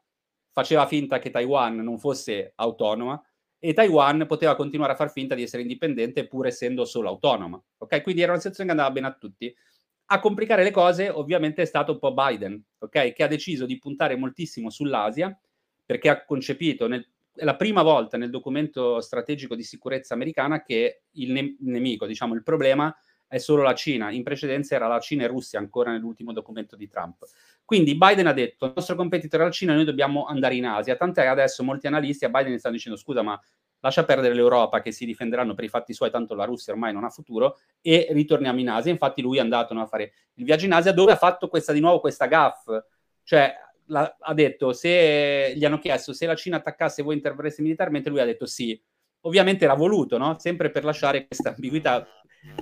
[0.52, 3.20] faceva finta che Taiwan non fosse autonoma
[3.62, 7.62] e Taiwan poteva continuare a far finta di essere indipendente pur essendo solo autonoma.
[7.78, 8.02] Ok?
[8.02, 9.54] Quindi era una situazione che andava bene a tutti.
[10.06, 13.12] A complicare le cose ovviamente è stato un po' Biden, okay?
[13.12, 15.38] che ha deciso di puntare moltissimo sull'Asia
[15.84, 21.02] perché ha concepito, nel, è la prima volta nel documento strategico di sicurezza americana che
[21.12, 22.94] il, ne- nemico, diciamo il problema,
[23.30, 24.10] è solo la Cina.
[24.10, 27.24] In precedenza era la Cina e Russia ancora nell'ultimo documento di Trump.
[27.64, 30.96] Quindi Biden ha detto, il nostro competitor è la Cina, noi dobbiamo andare in Asia.
[30.96, 33.40] Tant'è adesso molti analisti a Biden stanno dicendo, scusa, ma
[33.78, 37.04] lascia perdere l'Europa che si difenderanno per i fatti suoi, tanto la Russia ormai non
[37.04, 38.90] ha futuro, e ritorniamo in Asia.
[38.90, 41.72] Infatti lui è andato no, a fare il viaggio in Asia dove ha fatto questa,
[41.72, 42.66] di nuovo questa gaff,
[43.22, 43.54] cioè
[43.86, 48.20] la, ha detto, se gli hanno chiesto se la Cina attaccasse voi interverreste militarmente, lui
[48.20, 48.80] ha detto sì.
[49.24, 50.38] Ovviamente era voluto, no?
[50.38, 52.06] sempre per lasciare questa ambiguità.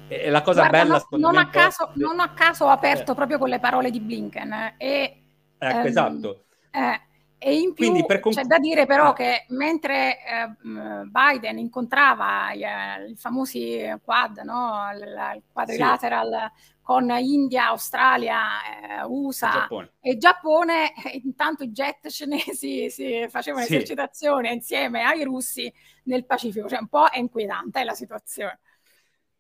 [0.09, 3.15] E la cosa Guarda, bella, no, non, a caso, non, a caso, ho aperto eh.
[3.15, 4.53] proprio con le parole di Blinken.
[4.53, 5.23] Eh, e,
[5.59, 6.45] ecco, ehm, esatto.
[6.71, 7.01] Eh,
[7.41, 9.13] e in più conc- c'è da dire però ah.
[9.13, 12.65] che mentre eh, Biden incontrava i,
[13.13, 14.91] i famosi quad, no?
[14.93, 15.03] il,
[15.37, 16.73] il quadrilateral sì.
[16.83, 19.93] con India, Australia, eh, USA Giappone.
[20.01, 23.75] e Giappone, eh, intanto i jet cinesi si facevano sì.
[23.77, 25.73] esercitazioni insieme ai russi
[26.05, 28.59] nel Pacifico, cioè un po' è inquietante la situazione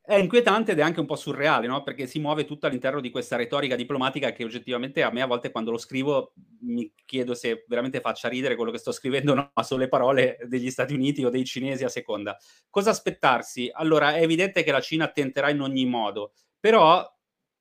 [0.08, 1.82] è inquietante ed è anche un po' surreale, no?
[1.82, 5.50] Perché si muove tutto all'interno di questa retorica diplomatica che oggettivamente a me a volte
[5.50, 9.50] quando lo scrivo mi chiedo se veramente faccia ridere quello che sto scrivendo, no?
[9.52, 12.38] ma sono le parole degli Stati Uniti o dei cinesi a seconda.
[12.70, 13.68] Cosa aspettarsi?
[13.70, 17.06] Allora, è evidente che la Cina tenterà in ogni modo, però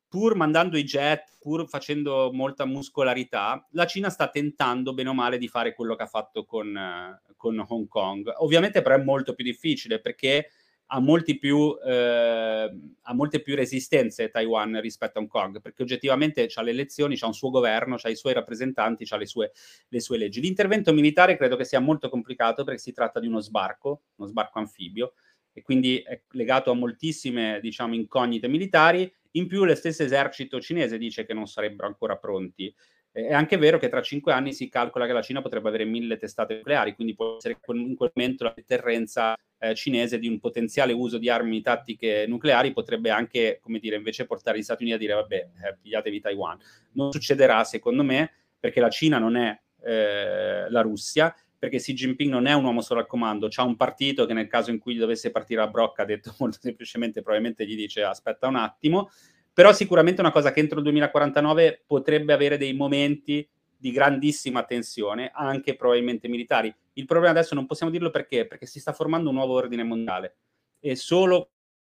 [0.07, 5.37] pur mandando i jet, pur facendo molta muscolarità, la Cina sta tentando bene o male
[5.37, 8.31] di fare quello che ha fatto con, uh, con Hong Kong.
[8.37, 10.47] Ovviamente però è molto più difficile perché
[10.87, 11.03] ha,
[11.39, 16.71] più, eh, ha, molte più resistenze Taiwan rispetto a Hong Kong, perché oggettivamente ha le
[16.71, 19.51] elezioni, ha un suo governo, ha i suoi rappresentanti, ha le sue,
[19.89, 20.39] le sue leggi.
[20.39, 24.59] L'intervento militare credo che sia molto complicato perché si tratta di uno sbarco, uno sbarco
[24.59, 25.13] anfibio,
[25.51, 29.11] e quindi è legato a moltissime diciamo, incognite militari.
[29.31, 32.73] In più, lo stesso esercito cinese dice che non sarebbero ancora pronti.
[33.17, 36.17] È anche vero che tra cinque anni si calcola che la Cina potrebbe avere mille
[36.17, 40.93] testate nucleari, quindi può essere in quel momento la deterrenza eh, cinese di un potenziale
[40.93, 44.99] uso di armi tattiche nucleari potrebbe anche, come dire, invece portare gli Stati Uniti a
[44.99, 46.59] dire vabbè, eh, pigliatevi Taiwan.
[46.91, 52.29] Non succederà, secondo me, perché la Cina non è eh, la Russia, perché Xi Jinping
[52.29, 54.95] non è un uomo solo al comando, c'ha un partito che nel caso in cui
[54.95, 59.09] dovesse partire a brocca, ha detto molto semplicemente, probabilmente gli dice aspetta un attimo,
[59.57, 64.63] però sicuramente è una cosa che entro il 2049 potrebbe avere dei momenti di grandissima
[64.65, 66.71] tensione, anche probabilmente militari.
[66.93, 70.35] Il problema adesso non possiamo dirlo perché, perché si sta formando un nuovo ordine mondiale
[70.79, 71.49] e solo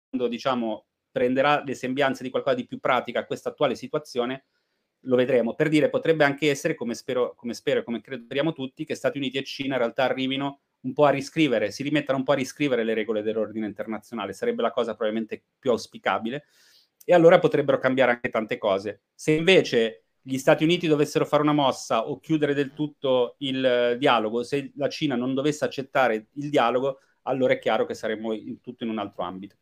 [0.07, 4.45] quando diciamo prenderà le sembianze di qualcosa di più pratica questa attuale situazione
[5.01, 5.53] lo vedremo.
[5.53, 9.17] Per dire, potrebbe anche essere, come spero, come spero e come crediamo tutti, che Stati
[9.17, 12.35] Uniti e Cina in realtà arrivino un po' a riscrivere, si rimettano un po' a
[12.35, 16.45] riscrivere le regole dell'ordine internazionale, sarebbe la cosa probabilmente più auspicabile
[17.05, 19.01] e allora potrebbero cambiare anche tante cose.
[19.13, 23.97] Se invece gli Stati Uniti dovessero fare una mossa o chiudere del tutto il uh,
[23.97, 28.61] dialogo, se la Cina non dovesse accettare il dialogo, allora è chiaro che saremmo in,
[28.61, 29.55] tutto in un altro ambito.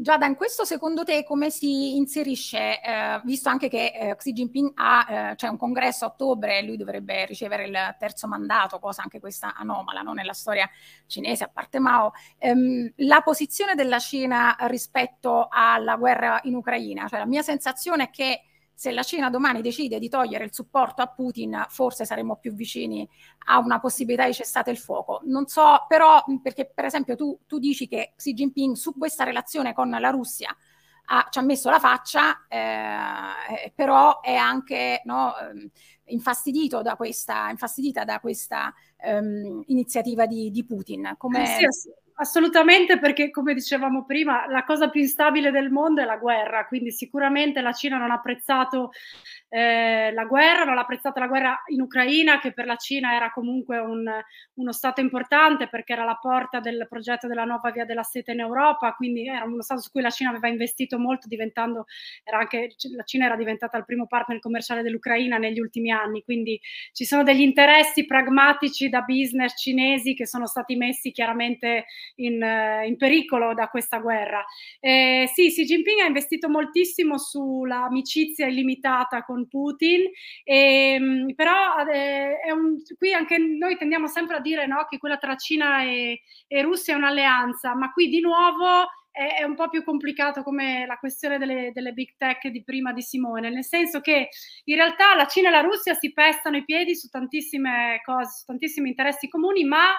[0.00, 4.72] Giada, in questo secondo te come si inserisce, eh, visto anche che eh, Xi Jinping
[4.76, 9.02] ha eh, c'è un congresso a ottobre e lui dovrebbe ricevere il terzo mandato, cosa
[9.02, 10.14] anche questa anomala no?
[10.14, 10.66] nella storia
[11.06, 17.06] cinese, a parte Mao, ehm, la posizione della Cina rispetto alla guerra in Ucraina?
[17.06, 18.44] Cioè, la mia sensazione è che
[18.80, 23.06] se la Cina domani decide di togliere il supporto a Putin, forse saremmo più vicini
[23.48, 25.20] a una possibilità di cessate il fuoco.
[25.24, 29.74] Non so, però, perché per esempio tu, tu dici che Xi Jinping su questa relazione
[29.74, 30.56] con la Russia
[31.04, 35.68] ha, ci ha messo la faccia, eh, però è anche no, ehm,
[36.04, 38.72] infastidito da questa, infastidita da questa
[39.04, 41.16] um, iniziativa di, di Putin.
[41.18, 41.42] Come...
[41.42, 46.18] Eh sì, Assolutamente perché, come dicevamo prima, la cosa più instabile del mondo è la
[46.18, 48.90] guerra, quindi sicuramente la Cina non ha apprezzato
[49.48, 53.32] eh, la guerra, non ha apprezzato la guerra in Ucraina, che per la Cina era
[53.32, 54.06] comunque un,
[54.54, 58.40] uno Stato importante perché era la porta del progetto della nuova via della seta in
[58.40, 61.86] Europa, quindi era uno Stato su cui la Cina aveva investito molto, diventando,
[62.30, 66.60] anche, la Cina era diventata il primo partner commerciale dell'Ucraina negli ultimi anni, quindi
[66.92, 71.86] ci sono degli interessi pragmatici da business cinesi che sono stati messi chiaramente
[72.16, 74.44] in, eh, in pericolo da questa guerra.
[74.78, 80.02] Eh, sì, Xi Jinping ha investito moltissimo sull'amicizia illimitata con Putin,
[80.44, 85.16] e, ehm, però eh, un, qui anche noi tendiamo sempre a dire no, che quella
[85.16, 89.68] tra Cina e, e Russia è un'alleanza, ma qui di nuovo è, è, un po'
[89.68, 94.00] più complicato come la questione delle, delle, big tech di prima di Simone, nel senso
[94.00, 94.28] che
[94.64, 98.44] in realtà la Cina e la Russia si pestano i piedi su tantissime cose, su
[98.46, 99.90] tantissimi interessi comuni, ma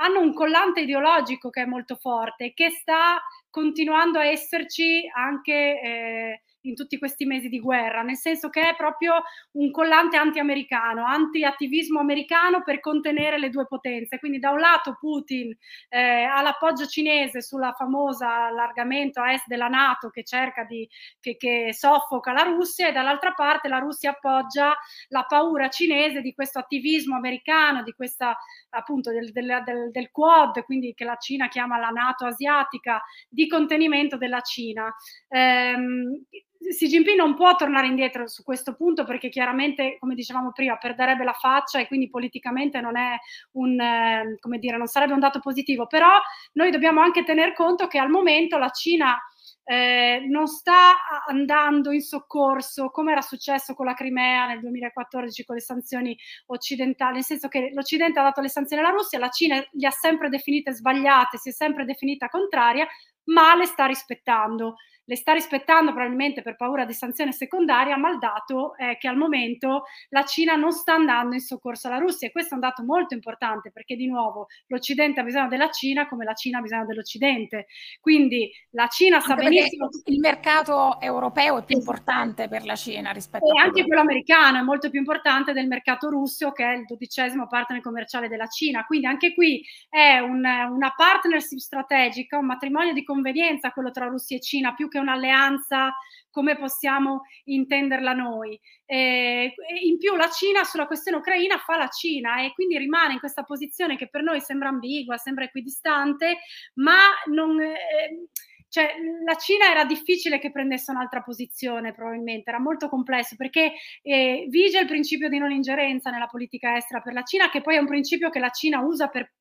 [0.00, 3.20] hanno un collante ideologico che è molto forte che sta
[3.50, 8.76] continuando a esserci anche eh, in tutti questi mesi di guerra, nel senso che è
[8.76, 14.18] proprio un collante anti-americano, anti-attivismo americano per contenere le due potenze.
[14.18, 15.56] Quindi da un lato Putin
[15.88, 20.88] eh, ha l'appoggio cinese sulla famosa allargamento a est della Nato che cerca di,
[21.20, 24.76] che, che soffoca la Russia e dall'altra parte la Russia appoggia
[25.08, 28.36] la paura cinese di questo attivismo americano, di questa
[28.70, 33.46] appunto del, del, del, del Quad, quindi che la Cina chiama la Nato asiatica, di
[33.46, 34.94] contenimento della Cina.
[35.28, 36.24] Ehm,
[36.60, 41.24] Xi Jinping non può tornare indietro su questo punto perché chiaramente, come dicevamo prima, perderebbe
[41.24, 43.16] la faccia e quindi politicamente non è
[43.52, 45.86] un, eh, come dire, non sarebbe un dato positivo.
[45.86, 46.10] Però
[46.52, 49.18] noi dobbiamo anche tener conto che al momento la Cina
[49.64, 50.96] eh, non sta
[51.26, 57.14] andando in soccorso come era successo con la Crimea nel 2014 con le sanzioni occidentali,
[57.14, 60.28] nel senso che l'Occidente ha dato le sanzioni alla Russia, la Cina le ha sempre
[60.28, 62.86] definite sbagliate, si è sempre definita contraria,
[63.24, 64.74] ma le sta rispettando
[65.10, 69.16] le sta rispettando probabilmente per paura di sanzione secondaria, ma il dato è che al
[69.16, 72.84] momento la Cina non sta andando in soccorso alla Russia e questo è un dato
[72.84, 76.86] molto importante perché di nuovo l'Occidente ha bisogno della Cina come la Cina ha bisogno
[76.86, 77.66] dell'Occidente.
[78.00, 83.52] Quindi la Cina sa benissimo il mercato europeo è più importante per la Cina rispetto
[83.52, 86.84] e a anche quello americano è molto più importante del mercato russo che è il
[86.84, 88.84] dodicesimo partner commerciale della Cina.
[88.86, 94.36] Quindi anche qui è un, una partnership strategica, un matrimonio di convenienza quello tra Russia
[94.36, 95.92] e Cina più che un'alleanza
[96.30, 98.58] come possiamo intenderla noi.
[98.86, 99.52] Eh,
[99.84, 103.42] in più la Cina sulla questione ucraina fa la Cina e quindi rimane in questa
[103.42, 106.38] posizione che per noi sembra ambigua, sembra equidistante,
[106.74, 107.60] ma non...
[107.60, 108.28] Eh,
[108.70, 108.94] cioè,
[109.26, 114.78] la Cina era difficile che prendesse un'altra posizione, probabilmente, era molto complesso perché eh, vige
[114.78, 117.88] il principio di non ingerenza nella politica estera per la Cina, che poi è un
[117.88, 119.32] principio che la Cina usa per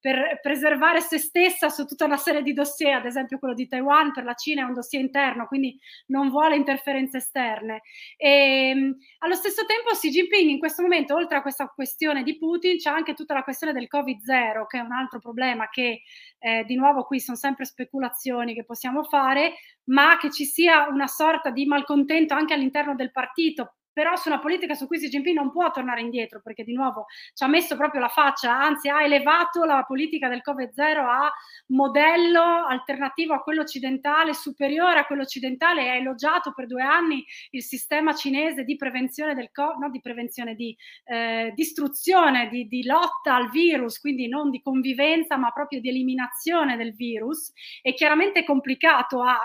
[0.00, 4.12] per preservare se stessa su tutta una serie di dossier, ad esempio quello di Taiwan
[4.12, 7.82] per la Cina è un dossier interno, quindi non vuole interferenze esterne.
[8.16, 12.38] E, ehm, allo stesso tempo Xi Jinping in questo momento, oltre a questa questione di
[12.38, 16.02] Putin, c'è anche tutta la questione del Covid-0, che è un altro problema che
[16.38, 19.54] eh, di nuovo qui sono sempre speculazioni che possiamo fare,
[19.84, 24.40] ma che ci sia una sorta di malcontento anche all'interno del partito però su una
[24.40, 27.78] politica su cui Xi Jinping non può tornare indietro perché di nuovo ci ha messo
[27.78, 31.32] proprio la faccia, anzi ha elevato la politica del Covid-0 a
[31.68, 37.24] modello alternativo a quello occidentale, superiore a quello occidentale e ha elogiato per due anni
[37.52, 40.76] il sistema cinese di prevenzione del Covid, no di prevenzione, di
[41.06, 46.76] eh, distruzione, di, di lotta al virus, quindi non di convivenza ma proprio di eliminazione
[46.76, 47.50] del virus.
[47.80, 49.38] È chiaramente complicato a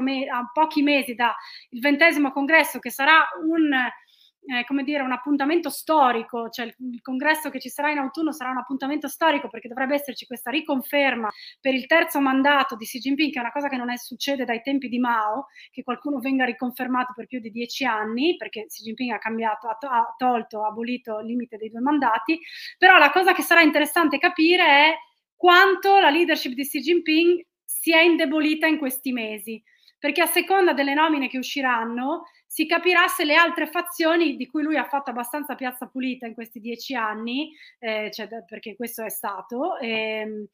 [0.00, 1.34] me- a pochi mesi dal
[1.80, 3.72] ventesimo congresso, che sarà un,
[4.46, 8.32] eh, come dire, un appuntamento storico, cioè il, il, congresso che ci sarà in autunno
[8.32, 12.98] sarà un appuntamento storico perché dovrebbe esserci questa riconferma per il terzo mandato di Xi
[12.98, 16.18] Jinping, che è una cosa che non è, succede dai tempi di Mao, che qualcuno
[16.18, 20.14] venga riconfermato per più di dieci anni, perché Xi Jinping ha cambiato, ha, to- ha
[20.16, 22.38] tolto, ha abolito il limite dei due mandati,
[22.76, 24.94] però la cosa che sarà interessante capire è
[25.34, 27.46] quanto la leadership di Xi Jinping
[27.80, 29.62] si è indebolita in questi mesi,
[29.98, 34.62] perché a seconda delle nomine che usciranno si capirà se le altre fazioni di cui
[34.62, 37.50] lui ha fatto abbastanza piazza pulita in questi dieci anni,
[37.80, 40.46] eh, cioè, perché questo è stato, eh,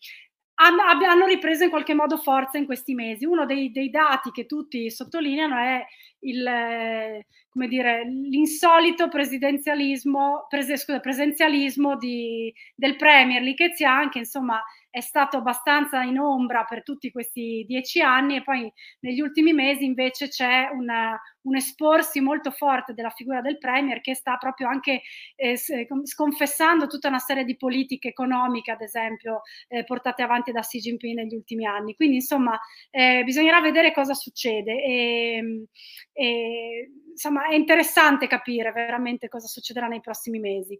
[0.55, 3.25] hanno ripreso in qualche modo forza in questi mesi.
[3.25, 5.85] Uno dei, dei dati che tutti sottolineano è
[6.21, 7.25] il,
[7.69, 13.73] dire, l'insolito presidenzialismo, prese, scusa, presenzialismo di, del Premier, lì che
[14.19, 18.71] insomma è stato abbastanza in ombra per tutti questi dieci anni e poi
[19.01, 24.15] negli ultimi mesi invece c'è una, un esporsi molto forte della figura del Premier che
[24.15, 25.03] sta proprio anche
[25.37, 25.57] eh,
[26.03, 31.17] sconfessando tutta una serie di politiche economiche, ad esempio, eh, portate avanti da Xi Jinping
[31.17, 31.95] negli ultimi anni.
[31.95, 32.59] Quindi, insomma,
[32.91, 34.83] eh, bisognerà vedere cosa succede.
[34.83, 35.67] E,
[36.13, 40.79] e, insomma, è interessante capire veramente cosa succederà nei prossimi mesi.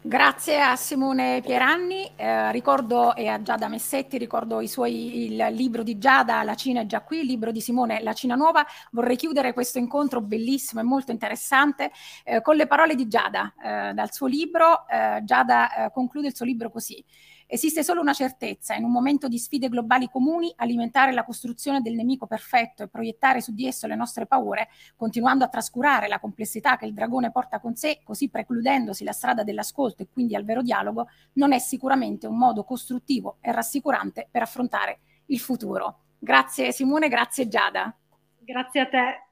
[0.00, 5.98] Grazie a Simone Pieranni, eh, ricordo e a Giada Messetti, ricordo suoi, il libro di
[5.98, 8.64] Giada, La Cina è già qui, il libro di Simone, La Cina Nuova.
[8.92, 11.90] Vorrei chiudere questo incontro bellissimo e molto interessante
[12.22, 13.52] eh, con le parole di Giada.
[13.60, 17.04] Eh, dal suo libro, eh, Giada eh, conclude il suo libro così.
[17.48, 21.94] Esiste solo una certezza, in un momento di sfide globali comuni, alimentare la costruzione del
[21.94, 26.76] nemico perfetto e proiettare su di esso le nostre paure, continuando a trascurare la complessità
[26.76, 30.60] che il dragone porta con sé, così precludendosi la strada dell'ascolto e quindi al vero
[30.60, 36.00] dialogo, non è sicuramente un modo costruttivo e rassicurante per affrontare il futuro.
[36.18, 37.96] Grazie Simone, grazie Giada.
[38.40, 39.26] Grazie a te.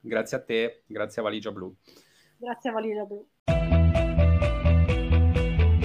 [0.00, 1.74] Grazie a te, grazie a Valigia Blu.
[2.36, 3.31] Grazie a Valigia Blu.